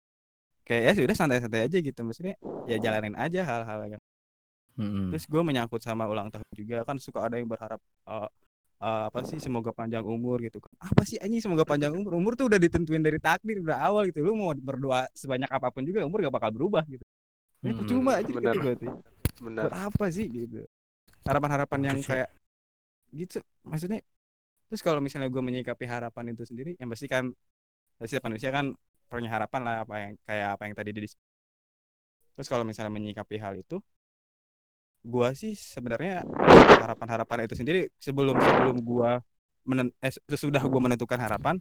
[0.63, 2.35] Kayak ya sudah santai-santai aja gitu maksudnya
[2.71, 4.03] ya jalanin aja hal-hal yang
[4.79, 5.13] Mm-mm.
[5.13, 8.29] terus gue menyangkut sama ulang tahun juga kan suka ada yang berharap eh,
[8.85, 10.73] eh, apa sih semoga panjang umur gitu kan.
[10.81, 12.13] Apa sih anjing semoga panjang umur?
[12.21, 14.25] Umur tuh udah ditentuin dari takdir udah awal gitu.
[14.25, 17.05] Lu mau berdoa sebanyak apa pun juga umur gak bakal berubah gitu
[17.63, 17.79] ini Mm-mm.
[17.79, 18.93] percuma aja gitu tuh
[19.43, 20.67] benar buat apa sih gitu
[21.29, 22.09] harapan-harapan yang sih.
[22.09, 22.29] kayak
[23.15, 24.01] gitu maksudnya
[24.69, 27.25] terus kalau misalnya gue menyikapi harapan itu sendiri yang pasti kan
[28.03, 28.67] setiap manusia kan
[29.11, 31.15] punya harapan lah apa yang kayak apa yang tadi dis
[32.35, 33.77] terus kalau misalnya menyikapi hal itu
[35.03, 36.23] gue sih sebenarnya
[36.83, 39.11] harapan-harapan itu sendiri sebelum sebelum gue
[39.67, 41.59] menen eh, sesudah gue menentukan harapan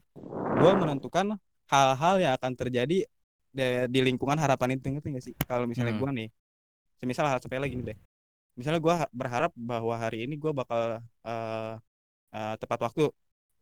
[0.57, 1.37] gue menentukan
[1.73, 3.05] hal-hal yang akan terjadi
[3.57, 5.35] di, di lingkungan harapan itu ngerti gak sih?
[5.49, 6.01] Kalau misalnya Hmm.
[6.01, 6.27] gue nih
[7.01, 7.97] semisal hal sepele gini deh.
[8.59, 10.81] Misalnya gue berharap bahwa hari ini gue bakal
[11.27, 11.73] eh,
[12.35, 13.03] eh, tepat waktu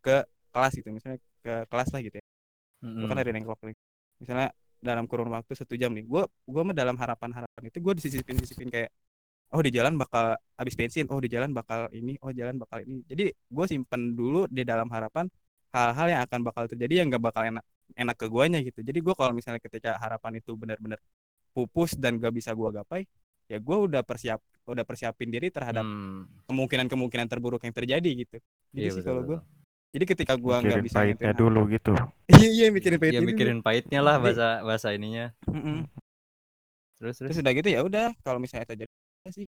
[0.05, 0.15] ke
[0.53, 2.25] kelas gitu misalnya ke kelas lah gitu ya.
[2.83, 2.99] Mm-mm.
[3.01, 3.77] gue kan dari nengklok nih.
[4.21, 4.47] Misalnya
[4.79, 6.21] dalam kurun waktu satu jam nih gue
[6.53, 8.89] gue mah dalam harapan harapan itu gue disisipin sisipin kayak
[9.55, 13.01] oh di jalan bakal habis bensin oh di jalan bakal ini oh jalan bakal ini.
[13.11, 15.25] Jadi gue simpen dulu di dalam harapan
[15.75, 17.65] hal-hal yang akan bakal terjadi yang gak bakal enak
[17.95, 18.81] enak ke guanya gitu.
[18.81, 20.99] Jadi gue kalau misalnya ketika harapan itu benar-benar
[21.53, 23.01] pupus dan gak bisa gue gapai
[23.49, 24.37] ya gue udah persiap
[24.69, 26.29] udah persiapin diri terhadap Hmm.
[26.45, 28.37] kemungkinan-kemungkinan terburuk yang terjadi gitu.
[28.77, 29.39] Jadi Iya, sih kalau gue
[29.89, 31.93] jadi ketika gue nggak mikirin bisa pahitnya dulu gitu.
[32.29, 33.29] Iya iya mikirin pahitnya ya dulu.
[33.33, 35.33] mikirin pahitnya lah bahasa bahasa ininya.
[35.49, 35.89] Mm-mm.
[37.01, 37.41] terus terus terus?
[37.41, 38.91] udah gitu ya udah kalau misalnya terjadi
[39.33, 39.49] sih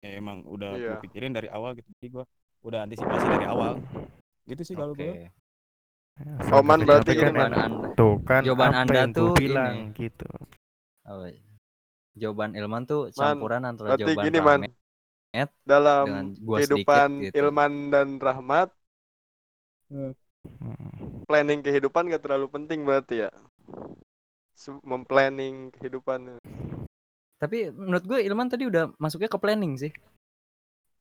[0.00, 0.88] ya emang udah Iya.
[0.96, 1.92] gue pikirin dari awal gitu.
[2.00, 2.24] Jadi gue
[2.64, 3.76] udah antisipasi dari awal.
[4.48, 5.04] Gitu sih kalau oke.
[5.04, 5.28] gue
[6.52, 9.96] Oman berarti kan jawaban anda tuh kan jawaban apa Anda yang tuh bilang ini.
[9.96, 10.28] gitu
[11.08, 11.40] apa ya?
[12.12, 14.60] jawaban Ilman tuh campuran antara berarti jawaban gini man
[15.32, 17.38] Rahmat dalam dengan gua kehidupan sedikit gitu.
[17.40, 18.68] Ilman dan Rahmat
[19.92, 20.16] Hmm.
[21.28, 23.30] planning kehidupan gak terlalu penting berarti ya
[24.88, 26.40] memplanning kehidupan
[27.36, 29.92] Tapi menurut gue Ilman tadi udah masuknya ke planning sih.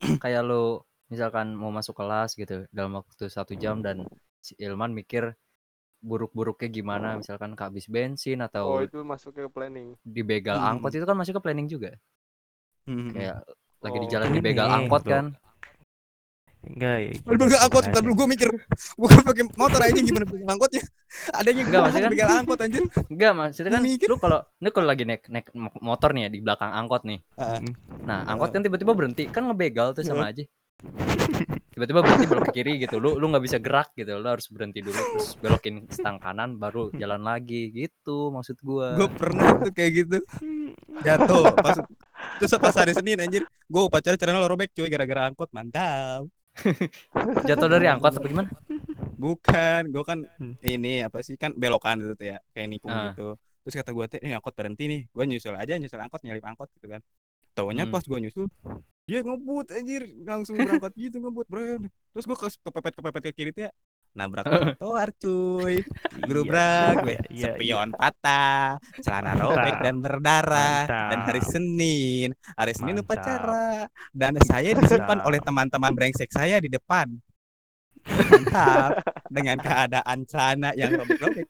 [0.23, 4.03] Kayak lo misalkan mau masuk kelas gitu dalam waktu satu jam dan
[4.41, 5.31] si Ilman mikir
[6.01, 10.75] buruk-buruknya gimana misalkan kehabis bensin oh atau itu masuknya ke planning dibegal Hmm.
[10.75, 11.93] angkot itu kan masuk ke planning juga.
[12.89, 13.13] Mm-mm.
[13.13, 13.45] Kayak
[13.85, 15.25] lagi di Oh, jalan ini dibegal angkot kan.
[16.61, 18.01] enggak ya begal angkot, ya?
[18.05, 20.81] gue mikir, gue kan pakai motor aja gimana begal angkotnya?
[21.33, 22.83] Ada yang Enggak, maksudnya kan- begal angkot anjir.
[23.09, 24.07] Enggak, maksudnya kan Mikir.
[24.13, 27.19] lu kalau lu kalau lagi naik naik mo- motor nih ya di belakang angkot nih.
[27.37, 27.59] Heeh.
[28.05, 30.45] Nah, angkot kan tiba-tiba berhenti, kan ngebegal tuh sama aja.
[31.71, 32.99] Tiba-tiba berhenti belok ke kiri gitu.
[32.99, 34.19] Lu lu nggak bisa gerak gitu.
[34.19, 38.99] Lu harus berhenti dulu terus belokin stang kanan baru jalan lagi gitu maksud gua.
[38.99, 40.17] Gue pernah tuh kayak gitu,
[40.99, 41.47] jatuh.
[41.55, 41.79] Pas,
[42.37, 46.27] terus pas hari Senin anjir, gue upacara celana lo robek cuy gara-gara angkot, mantap.
[47.47, 48.49] Jatuh dari angkot apa gimana?
[49.15, 50.59] Bukan, gue kan Hmm.
[50.59, 53.15] ini apa sih kan belokan gitu tuh ya, kayak nikung Ah.
[53.15, 53.39] gitu.
[53.63, 56.67] Terus kata gue teh, ini angkot berhenti nih, gue nyusul aja, nyusul angkot, nyelip angkot
[56.75, 56.99] gitu kan.
[57.55, 57.93] Taunya Hmm.
[57.93, 58.51] pas gue nyusul,
[59.07, 61.61] dia ngebut anjir, langsung berangkat gitu ngebut bro.
[62.13, 63.71] Terus gue kepepet kepepet ke kiri tuh ya,
[64.17, 65.75] nabrak trotoar cuy,
[66.27, 69.83] gerubrak, gue Iya, iya, spion patah, celana robek Mantap.
[69.83, 71.51] dan berdarah, dan hari Mantap.
[71.51, 72.29] Senin,
[72.59, 73.03] hari Senin Mantap.
[73.03, 75.27] upacara, dan saya disimpan Mantap.
[75.27, 77.07] oleh teman-teman brengsek saya di depan.
[78.29, 78.93] Mantap,
[79.35, 81.47] dengan keadaan celana yang robek-robek.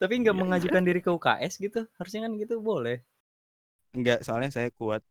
[0.00, 1.80] Tapi nggak Iya, mengajukan diri ke UKS gitu.
[1.96, 2.96] Harusnya kan gitu boleh.
[3.96, 5.02] Enggak, soalnya saya kuat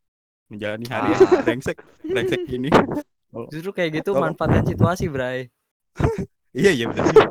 [0.52, 1.16] menjalani hari Ah.
[1.16, 2.68] yang brengsek, brengsek gini.
[3.56, 5.48] Justru kayak gitu Kalau- manfaatkan situasi, Bray.
[6.52, 7.08] Iya, iya benar.
[7.08, 7.24] sih.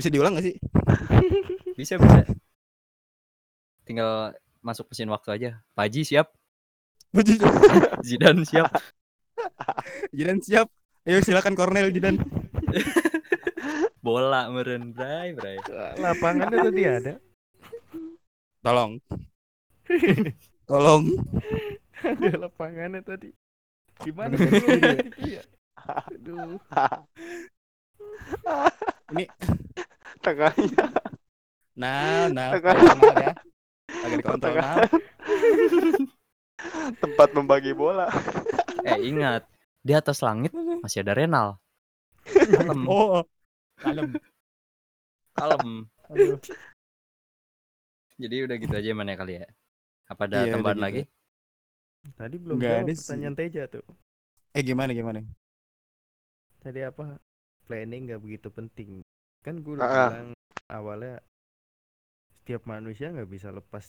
[0.00, 0.56] Bisa diulang gak sih?
[1.78, 2.24] Bisa bisa.
[3.84, 5.50] Tinggal masuk mesin waktu aja.
[5.72, 6.32] Paji siap,
[8.00, 8.72] Zidan siap.
[10.10, 10.72] Jidan siap.
[11.04, 12.16] Ayo silakan Cornel Jidan.
[14.00, 15.60] Bola meren, Bray, Bray.
[16.00, 17.14] lapangannya tadi ada
[18.60, 18.96] Tolong.
[20.64, 21.04] Tolong.
[22.10, 23.30] ada lapangannya tadi
[24.02, 24.34] gimana
[25.34, 25.42] ya
[25.82, 26.58] aduh
[30.24, 30.86] tengahnya
[31.72, 32.76] Nah, nah, Tengah.
[33.00, 33.32] nah, ya.
[33.88, 34.72] Agak dikontrol Tengah.
[34.76, 34.88] nah.
[37.00, 38.12] tempat membagi bola
[38.84, 39.48] Eh, ingat,
[39.80, 40.52] di atas langit
[40.84, 41.56] masih ada Renal.
[42.28, 43.24] Kalem, Oh.
[43.80, 44.12] Kalem.
[45.32, 45.88] kalem.
[46.12, 46.36] Aduh.
[48.20, 49.46] Jadi udah gitu aja mana kali ya.
[50.12, 50.84] Apa ada Iya, tambahan gitu.
[50.84, 51.02] lagi?
[52.18, 52.96] Tadi belum Nggak jawab ada sih.
[52.98, 53.84] pertanyaan Teja tuh
[54.54, 55.20] Eh gimana gimana?
[56.64, 57.06] tadi apa
[57.68, 58.90] planning nggak begitu penting
[59.44, 60.16] kan gue udah Ah, ah.
[60.16, 60.26] bilang
[60.70, 61.14] awalnya
[62.38, 63.84] setiap manusia nggak bisa lepas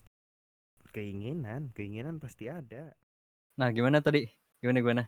[0.95, 2.83] keinginan keinginan pasti ada
[3.59, 4.19] Nah, gimana tadi?
[4.61, 5.03] Gimana gimana?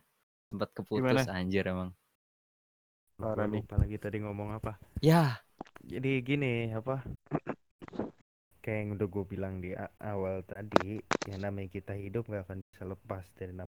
[0.50, 1.28] Sempat keputus Gimana?
[1.36, 1.90] anjir emang.
[3.20, 3.64] Parah nih.
[3.64, 4.72] lupa lagi tadi ngomong apa.
[5.00, 5.44] Ya,
[5.86, 6.94] Jadi gini apa?
[8.66, 9.70] Kayak yang udah gue bilang di
[10.02, 10.98] awal tadi,
[11.30, 13.70] yang namanya kita hidup nggak akan bisa lepas dari nam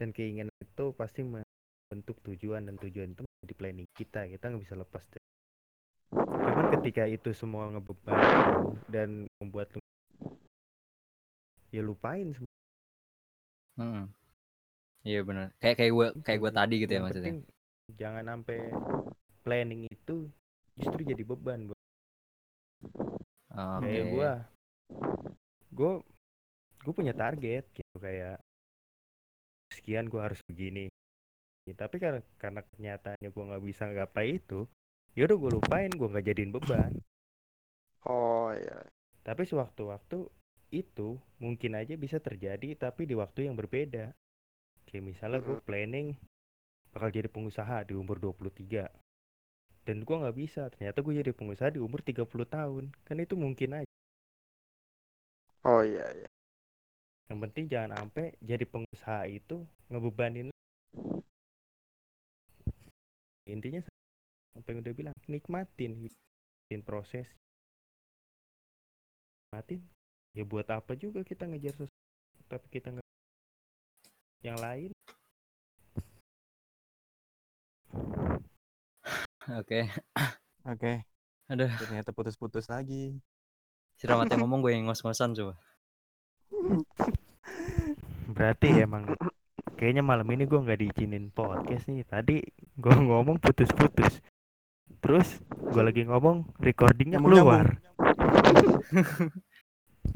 [0.00, 4.24] dan keinginan itu pasti membentuk tujuan dan tujuan itu menjadi planning kita.
[4.32, 5.24] Kita nggak bisa lepas dari.
[6.16, 8.16] Cuman ketika itu semua ngebeban
[8.88, 9.84] dan membuat lu
[11.68, 12.48] ya lupain semua.
[13.76, 14.04] mm.
[15.04, 15.52] iya benar.
[15.60, 17.32] Kayak kayak gue kayak gue tadi gitu ya maksudnya.
[17.36, 17.44] penting
[18.00, 18.58] jangan sampai
[19.44, 20.32] planning itu
[20.80, 21.80] justru jadi beban buat
[23.50, 23.82] Oke.
[23.82, 24.30] kayak gua
[25.74, 25.92] gua
[26.86, 28.38] gua punya target gitu kayak
[29.74, 30.86] sekian gua harus begini.
[31.66, 34.66] Ya, tapi karena karena kenyataannya gua nggak bisa ngapain itu
[35.18, 36.92] ya udah gua lupain gua nggak jadiin beban.
[38.08, 38.80] Oh iya.
[39.20, 40.24] tapi sewaktu-waktu
[40.72, 44.14] itu mungkin aja bisa terjadi tapi di waktu yang berbeda.
[44.88, 46.14] Kayak misalnya gua planning
[46.90, 48.90] bakal jadi pengusaha di umur 23
[49.88, 53.80] dan gua nggak bisa ternyata gue jadi pengusaha di umur 30 tahun kan itu mungkin
[53.80, 53.90] aja
[55.60, 56.28] Oh iya iya.
[57.28, 59.60] Yang penting jangan sampai jadi pengusaha itu
[59.92, 60.48] ngebebanin.
[63.44, 63.84] Intinya
[64.56, 67.28] apa yang udah bilang, nikmatin, nikmatin proses.
[69.52, 69.84] Nikmatin.
[70.32, 73.08] Ya buat apa juga kita ngejar sesuatu tapi kita nggak
[74.40, 74.90] yang lain.
[79.48, 79.88] Oke.
[80.68, 80.92] Oke.
[81.48, 83.16] Aduh, Ternyata putus-putus lagi.
[83.96, 85.60] si Rahmat yang ngomong gue yang ngos-ngosan coba.
[88.30, 89.12] Berarti emang
[89.76, 92.04] kayaknya malam ini gua nggak diizinin podcast nih.
[92.04, 92.40] Tadi
[92.80, 94.20] gua ngomong putus-putus.
[95.00, 97.66] Terus gua lagi ngomong recordingnya keluar.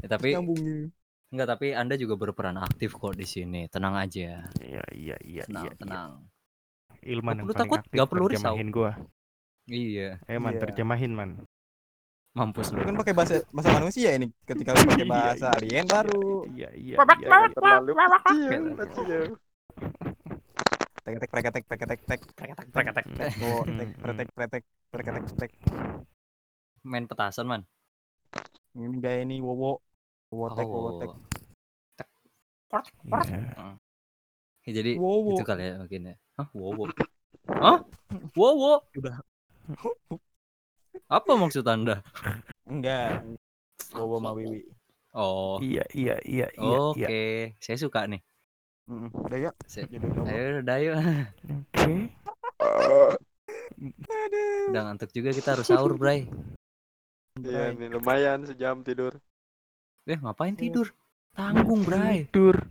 [0.01, 0.91] Ya, tapi Nyambung.
[1.33, 3.65] enggak tapi Anda juga berperan aktif kok di sini.
[3.69, 4.43] Tenang aja.
[4.61, 5.73] Iya iya iya Tenang, iya.
[5.73, 6.34] iya.
[7.05, 8.57] Ilman yang paling takut, aktif nggak perlu risau.
[8.57, 8.91] terjemahin gua.
[9.65, 10.61] Iya, Eh man Iya.
[10.65, 11.29] terjemahin man.
[12.35, 14.27] mampus Lu kan pakai bahasa bahasa manusia ini.
[14.43, 16.27] Ketika lu pakai Iya, bahasa iya, alien iya, baru.
[16.51, 16.95] Iya iya.
[16.99, 17.47] Iya.
[17.55, 18.71] terlalu kecil, Gitu.
[18.75, 19.21] kecil.
[21.05, 25.51] Tek tek preketek preketek tek preketek preketek tek oh, tek pretek pretek preketek tek.
[26.83, 27.61] Main petasan, Man.
[28.75, 29.79] Ini gaya ini wowo.
[30.33, 31.11] Wowo tek wowo tek.
[32.75, 33.77] Oh.
[34.65, 34.73] Iya.
[34.73, 35.37] Ya, jadi Wowo.
[35.37, 36.15] itu kali ya mungkin ya.
[36.41, 36.83] Hah, wowo.
[37.45, 37.79] Hah?
[38.33, 38.81] Wowo.
[38.97, 39.21] Udah.
[41.05, 42.01] Apa maksud Anda?
[42.65, 43.21] Enggak.
[43.93, 44.65] Wowo sama Wiwi.
[45.15, 45.61] Oh.
[45.61, 46.77] Iya iya iya iya.
[46.91, 47.55] Oke, iya.
[47.61, 48.19] saya suka nih.
[48.89, 49.51] Mm, Udah ya.
[49.69, 49.87] Saya-.
[50.25, 50.95] Ayo yuk.
[51.71, 51.93] Oke.
[54.73, 56.25] Udah ngantuk juga kita harus sahur, Bray.
[57.37, 59.13] Iya nih lumayan sejam tidur.
[60.09, 60.89] Eh, ngapain tidur?
[61.35, 62.27] Tanggung, Bray.
[62.31, 62.65] Tidur.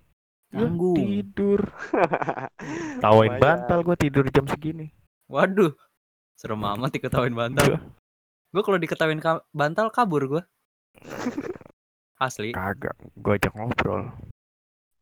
[0.55, 0.97] Tanggung.
[0.97, 1.61] tidur.
[3.05, 4.95] Tawain bantal gua tidur jam segini.
[5.27, 5.75] Waduh.
[6.35, 7.79] Serem amat diketawain bantal.
[8.55, 10.43] Gue kalau diketawain ka- bantal kabur gue.
[12.19, 12.55] Asli.
[12.55, 12.95] Kagak.
[13.19, 14.15] Gua ajak ngobrol.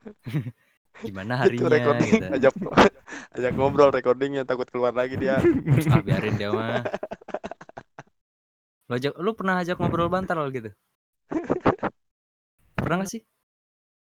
[1.05, 2.27] Gimana Itu harinya recording gitu.
[2.37, 2.53] ajak
[3.41, 5.41] ajak ngobrol recordingnya takut keluar lagi dia.
[5.89, 6.85] Ah, biarin dia mah.
[8.89, 10.69] Lu, ajak, lu pernah ajak ngobrol bantal gitu?
[12.77, 13.23] Pernah gak sih?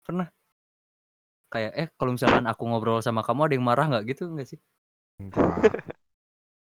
[0.01, 0.27] Pernah.
[1.51, 4.59] Kayak eh kalau misalkan aku ngobrol sama kamu ada yang marah nggak gitu nggak sih?
[5.19, 5.51] Enggak.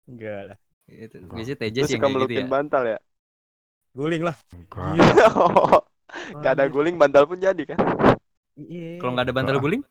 [0.04, 0.58] Enggak lah.
[0.84, 1.34] Itu Enggak.
[1.40, 2.52] biasanya TJ sih suka gitu melukin ya.
[2.52, 2.98] bantal ya?
[3.96, 4.36] Guling lah.
[4.52, 4.92] Enggak.
[6.14, 7.78] Oh, Gak ada guling bantal pun jadi kan?
[8.54, 9.02] Iya.
[9.02, 9.82] Kalau nggak ada bantal guling?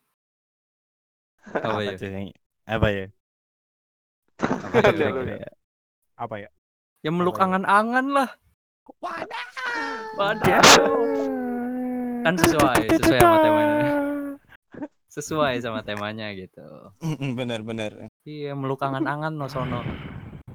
[1.68, 2.00] Apa ya?
[2.64, 3.06] Apa ya?
[4.40, 5.10] Apa ya?
[5.36, 5.52] Ya?
[6.16, 6.50] Apa ya?
[7.04, 7.44] Ya meluk ya?
[7.44, 8.30] angan-angan lah.
[9.04, 9.46] Wadah.
[10.16, 10.64] Waduh.
[12.24, 14.03] Kan sesuai, sesuai sama temanya.
[15.14, 16.66] Sesuai sama temanya gitu.
[17.38, 17.92] bener bener.
[18.26, 19.86] Iya, meluk angan-angan no sono.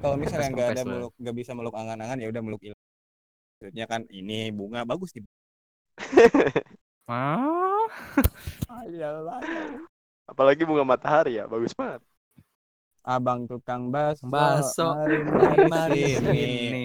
[0.02, 2.82] Kalau misalnya nggak ada meluk nggak bisa meluk angan-angan ya udah meluk ilmu.
[3.58, 5.22] Maksudnya kan ini bunga bagus di.
[7.08, 7.88] Ah,
[8.68, 9.40] Ayalah.
[10.28, 12.04] Apalagi bunga matahari ya, bagus banget.
[13.00, 14.28] Abang tukang baso.
[14.28, 14.92] Baso.
[14.92, 16.44] Mari mari mari sini.
[16.68, 16.84] sini.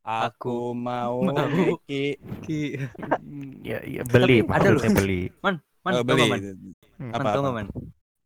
[0.00, 1.76] Aku mau mau.
[1.84, 2.16] Ki.
[2.40, 2.80] Ki.
[3.68, 4.80] Iya iya beli Tapi ada loh.
[4.96, 5.28] beli.
[5.44, 5.60] Man,
[5.94, 6.28] Oh, tau beli.
[6.28, 6.40] man?
[6.98, 7.10] Hmm.
[7.10, 7.50] Man, Apa, apa?
[7.54, 7.66] man?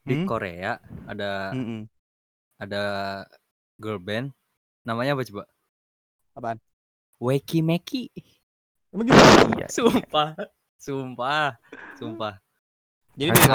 [0.02, 0.26] Di Hmm?
[0.26, 0.72] Korea
[1.06, 1.80] ada Mm-mm.
[2.62, 2.82] ada
[3.82, 4.32] girl band
[4.86, 5.44] namanya apa coba?
[6.36, 6.58] Apaan?
[7.22, 8.02] Weki Meki.
[8.92, 9.22] Emang gitu?
[9.56, 9.66] Iya.
[9.76, 10.28] Sumpah.
[10.76, 11.56] Sumpah.
[11.98, 12.34] Sumpah.
[13.16, 13.46] Jadi ya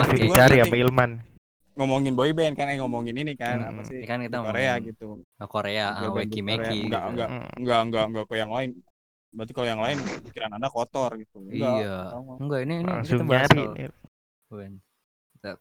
[0.45, 1.12] nanti Pak Ilman.
[1.78, 3.88] ngomongin boy band kan eh ngomongin ini kan apa Mm-mm.
[3.89, 4.01] sih?
[4.01, 5.05] Ini kan kita Korea ngomongin gitu.
[5.38, 6.39] Nah, Korea, ah, Weki.
[6.41, 6.80] Meki.
[6.89, 7.10] Enggak, gitu.
[7.14, 7.28] enggak.
[7.30, 7.47] Hmm.
[7.60, 8.70] Enggak, enggak, enggak ke yang lain.
[9.32, 11.43] Berarti kalau yang lain pikiran Anda kotor gitu.
[11.43, 11.75] Enggak.
[11.84, 11.97] Iya.
[12.11, 12.34] sama.
[12.39, 13.86] Enggak, ini ini Langsung kita bahas nyari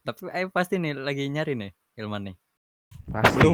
[0.02, 2.36] Tapi eh pasti nih lagi nyari nih Ilman nih.
[3.10, 3.40] Pasti.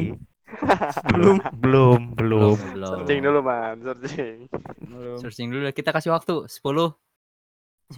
[1.09, 1.41] Belum.
[1.57, 2.93] belum belum belum belum.
[3.01, 4.37] Searching dulu man, searching.
[4.85, 5.17] Belum.
[5.17, 5.65] Searching dulu.
[5.73, 6.93] Kita kasih waktu 10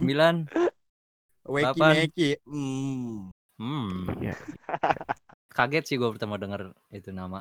[1.46, 1.92] Weki Delapan.
[1.94, 2.30] Meki.
[2.48, 3.30] Hmm.
[3.56, 4.04] Hmm.
[4.20, 4.36] iya
[5.56, 7.40] Kaget sih gue pertama denger itu nama.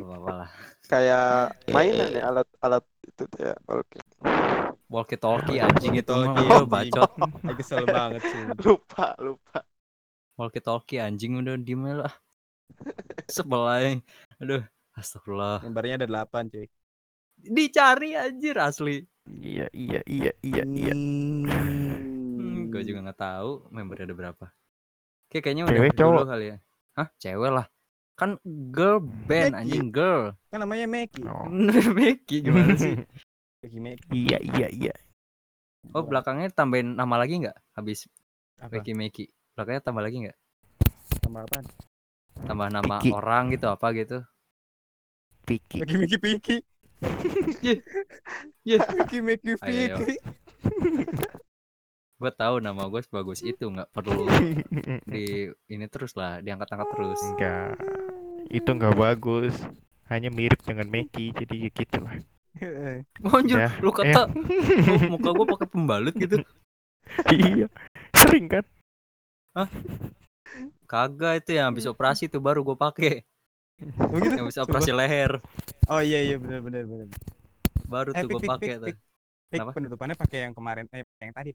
[0.00, 0.48] Gak apa-apa lah.
[0.88, 1.28] Kayak
[1.70, 3.54] mainan ya alat-alat itu tuh ya.
[3.68, 3.98] Oke.
[4.90, 7.10] Walkie talkie anjing itu mah bacot.
[7.46, 8.42] Saya kesel banget sih.
[8.66, 9.58] Lupa, lupa.
[10.34, 12.14] Walkie talkie anjing udah diem aja lah.
[13.30, 13.88] Sebel aja.
[14.40, 14.62] Aduh,
[14.96, 15.62] astagfirullah.
[15.62, 16.66] Gambarnya ada 8 cuy.
[17.40, 19.04] Dicari anjir asli.
[19.30, 24.46] iya iya iya iya iya Hmm, gue juga nggak tahu membernya ada berapa.
[25.30, 26.24] Kayak kayaknya udah Cewek, dulu cowok?
[26.26, 26.56] kali ya.
[26.98, 27.66] Hah, cewek lah.
[28.16, 28.36] Kan
[28.70, 29.60] girl band Becky.
[29.64, 30.32] anjing girl.
[30.48, 31.22] Kan namanya Meki.
[31.24, 31.48] Oh.
[31.96, 32.94] Becky gimana sih?
[33.76, 34.08] Meki.
[34.12, 34.94] iya iya iya
[35.92, 37.56] Oh, belakangnya tambahin nama lagi nggak?
[37.72, 38.04] Habis
[38.60, 38.80] Apa?
[38.80, 39.24] Becky Meki.
[39.56, 40.38] Belakangnya tambah lagi nggak?
[41.24, 41.64] Sama apaan?
[42.40, 43.12] Tambah nama Piki.
[43.12, 44.18] orang gitu apa gitu?
[45.44, 46.56] Piki Weki Meki Piki.
[48.68, 49.96] Weki Meki Ayo, ayo.
[50.04, 50.16] Piki.
[52.20, 54.28] Gue tahu nama gue sebagus itu nggak perlu
[55.08, 57.20] di ini terus lah diangkat-angkat terus.
[57.32, 57.72] enggak
[58.52, 59.54] itu enggak bagus
[60.12, 62.14] hanya mirip dengan Meki jadi ya gitu lah
[63.36, 66.36] Anjir, Ya, lu kata oh, muka gue pakai pembalut gitu.
[67.32, 67.66] iya
[68.12, 68.64] sering kan
[70.90, 73.22] Kagak itu yang habis operasi tuh baru gue pakai.
[73.78, 74.34] Begitu?
[74.34, 75.38] Yang habis operasi leher.
[75.86, 77.06] Oh iya iya benar benar benar.
[77.86, 78.86] Baru Eh, tuh gue pakai tuh.
[78.90, 78.96] pik.
[79.50, 81.50] Penutupannya pakai yang kemarin eh yang tadi.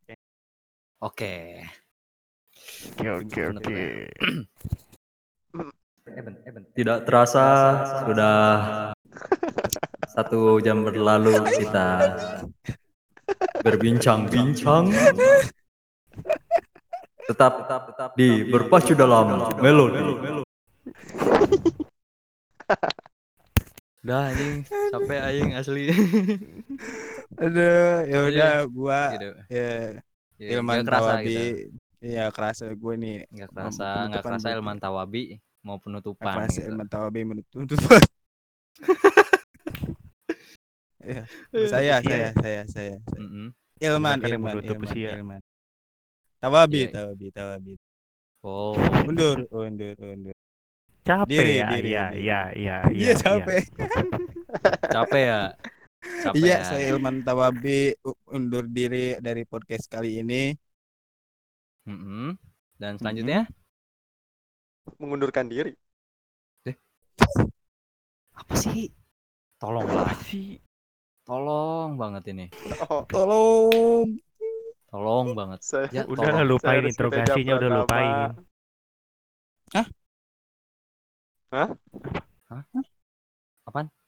[1.04, 1.60] Oke.
[2.96, 3.80] oke oke oke
[6.72, 7.48] Tidak terasa
[8.08, 8.38] sudah
[10.16, 12.16] satu jam berlalu kita
[13.60, 14.88] berbincang-bincang.
[17.26, 20.00] Tetap tetap di berpacu dalam melodi.
[24.06, 24.62] Udah anjing,
[24.94, 25.90] sampai aing asli.
[27.42, 29.30] Aduh, ya udah gua gitu.
[29.50, 29.98] ya
[30.36, 31.28] Ya, Ilman nggak kerasa Tawabi.
[31.28, 31.44] gitu.
[32.00, 33.16] Iya kerasa gue nih.
[33.28, 35.24] Nggak kerasa, nggak penutupan kerasa buat- Ilman Tawabi
[35.62, 36.68] mau penutupan kerasa gitu.
[36.70, 37.66] Ilman Tawabi menuntut.
[41.02, 41.22] ya,
[41.66, 42.96] saya, saya, saya, saya.
[43.78, 45.10] Ilman, Silakan yang Ilman, Ilman, usia.
[45.14, 45.42] Ilman.
[46.38, 46.92] Tawabi, Iya.
[46.94, 47.74] Tawabi, Tawabi.
[48.42, 50.36] Oh, Undur, undur, undur.
[51.02, 52.22] capek Diri, ya diri, iya diri.
[52.22, 53.62] iya iya Iya capek.
[54.90, 55.40] capek ya.
[55.50, 55.62] Capek
[56.34, 56.58] Iya, ya.
[56.66, 57.94] saya Ilman Tawabi
[58.30, 60.54] undur diri dari podcast kali ini.
[61.86, 62.34] Mm-mm.
[62.76, 63.46] Dan selanjutnya
[65.02, 65.74] Mengundurkan diri.
[68.36, 68.92] apa sih?
[69.58, 70.60] Tolonglah, apa sih
[71.26, 72.46] tolong banget ini.
[72.86, 74.08] Oh, Tolong.
[74.94, 75.60] Tolong banget.
[75.66, 76.50] saya, Ya, udah lah tolong.
[76.54, 77.82] lupain saya Rizky interogasinya Teja udah Pratama.
[77.82, 78.16] lupain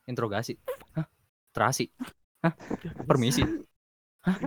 [0.08, 0.56] Interogasi.
[0.96, 1.06] Hah?
[1.58, 1.90] Terasi.
[2.46, 2.54] Hah?
[3.10, 3.42] Permisi.
[4.22, 4.38] Hah?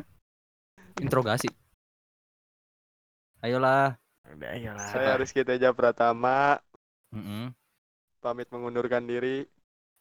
[1.02, 1.50] Interogasi.
[3.42, 3.98] Ayolah.
[4.30, 6.62] udah ayolah Saya Rizky Teja Pratama
[7.10, 7.50] Mm-mm.
[8.22, 9.42] pamit mengundurkan diri.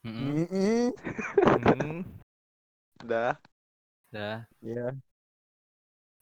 [0.06, 0.46] Mm-mm.
[0.46, 0.86] Mm-mm.
[1.50, 1.98] Hmm.
[3.02, 3.34] Udah.
[4.14, 4.46] Dah.
[4.62, 4.94] Ya.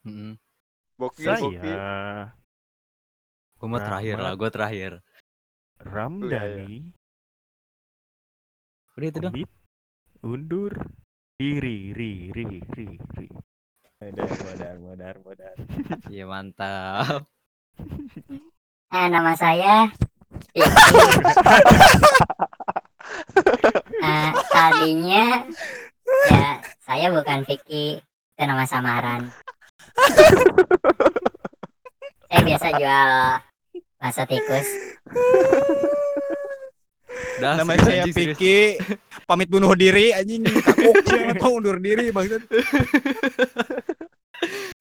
[0.09, 0.41] Mm-mm.
[0.97, 1.61] Boki, Boki.
[1.61, 2.33] saya
[3.61, 4.93] Gue mau terakhir lah, gue terakhir.
[5.85, 6.97] Ramdhani
[8.97, 9.35] Udah itu dong.
[10.23, 10.75] Undur
[11.39, 13.29] diri ri ri ri ri
[13.99, 15.55] Modar, modar, modar, modar.
[16.07, 17.27] Iya mantap.
[18.95, 19.91] Eh, nama saya.
[23.99, 25.43] Eh, tadinya
[26.31, 29.27] ya saya bukan Vicky, itu nama samaran.
[32.31, 33.11] saya biasa jual
[33.99, 34.69] bakso tikus.
[37.39, 38.03] Dah, Nama saya.
[38.05, 38.77] Piki.
[39.29, 40.43] Pamit bunuh diri anjing.
[40.43, 41.05] Takut
[41.43, 42.43] tahu undur diri maksud.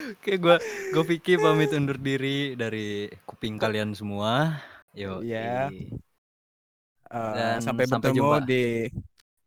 [0.08, 0.56] Oke, gue
[0.94, 4.56] gue Vicky pamit undur diri dari kuping kalian semua.
[4.92, 5.20] Yo.
[5.20, 5.68] Iya.
[5.68, 8.38] Eh, Dan sampai sampai bertemu jumpa.
[8.44, 8.64] di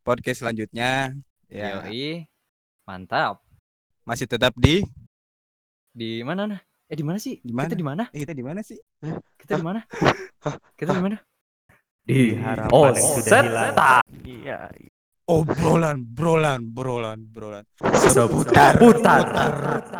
[0.02, 1.14] podcast selanjutnya.
[1.48, 2.26] Ya, Yoi.
[2.86, 3.42] Mantap.
[4.02, 4.82] masih tetap di
[5.92, 6.62] Di mana nah?
[6.88, 7.38] Eh di mana sih?
[7.40, 7.70] Di mana?
[7.70, 8.04] Kita di mana?
[8.10, 8.78] eh, kita di mana sih?
[9.38, 9.82] Kita di mana?
[10.80, 11.18] Kita di mana?
[12.06, 13.74] Di harapan yang sudah hilang
[14.26, 14.60] iya
[15.32, 17.64] Obrolan, brolan, brolan, brolan.
[17.80, 19.24] Seputar putar,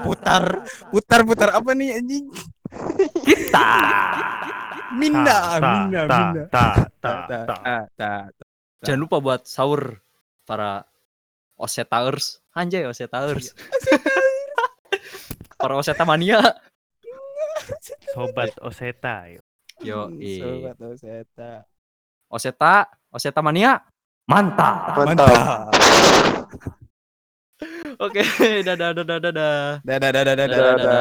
[0.04, 0.44] putar,
[0.92, 2.28] putar, putar apa nih anjing?
[3.24, 3.70] kita.
[4.92, 6.44] Minda, minda, ta minda.
[6.52, 6.68] ta Ta,
[7.00, 8.44] ta ta, ta ta, ta.
[8.84, 10.04] Jangan lupa buat sahur
[10.44, 10.84] para
[11.56, 12.44] Osetaurs.
[12.52, 13.56] Anjay Osetaurs.
[15.62, 16.44] para Oseta mania.
[18.12, 19.46] sobat oseta yuk.
[19.80, 20.44] Yo, i.
[20.44, 21.64] Sobat Oseta.
[22.32, 23.84] Oseta, Oseta mania,
[24.24, 24.96] mantap.
[25.04, 25.28] Mantap.
[28.02, 28.24] Oke,
[28.66, 29.58] dadah dadah dadah.
[29.86, 30.48] Dadah dadah dadah.
[30.48, 30.74] Dadah.
[30.74, 30.98] Dadah.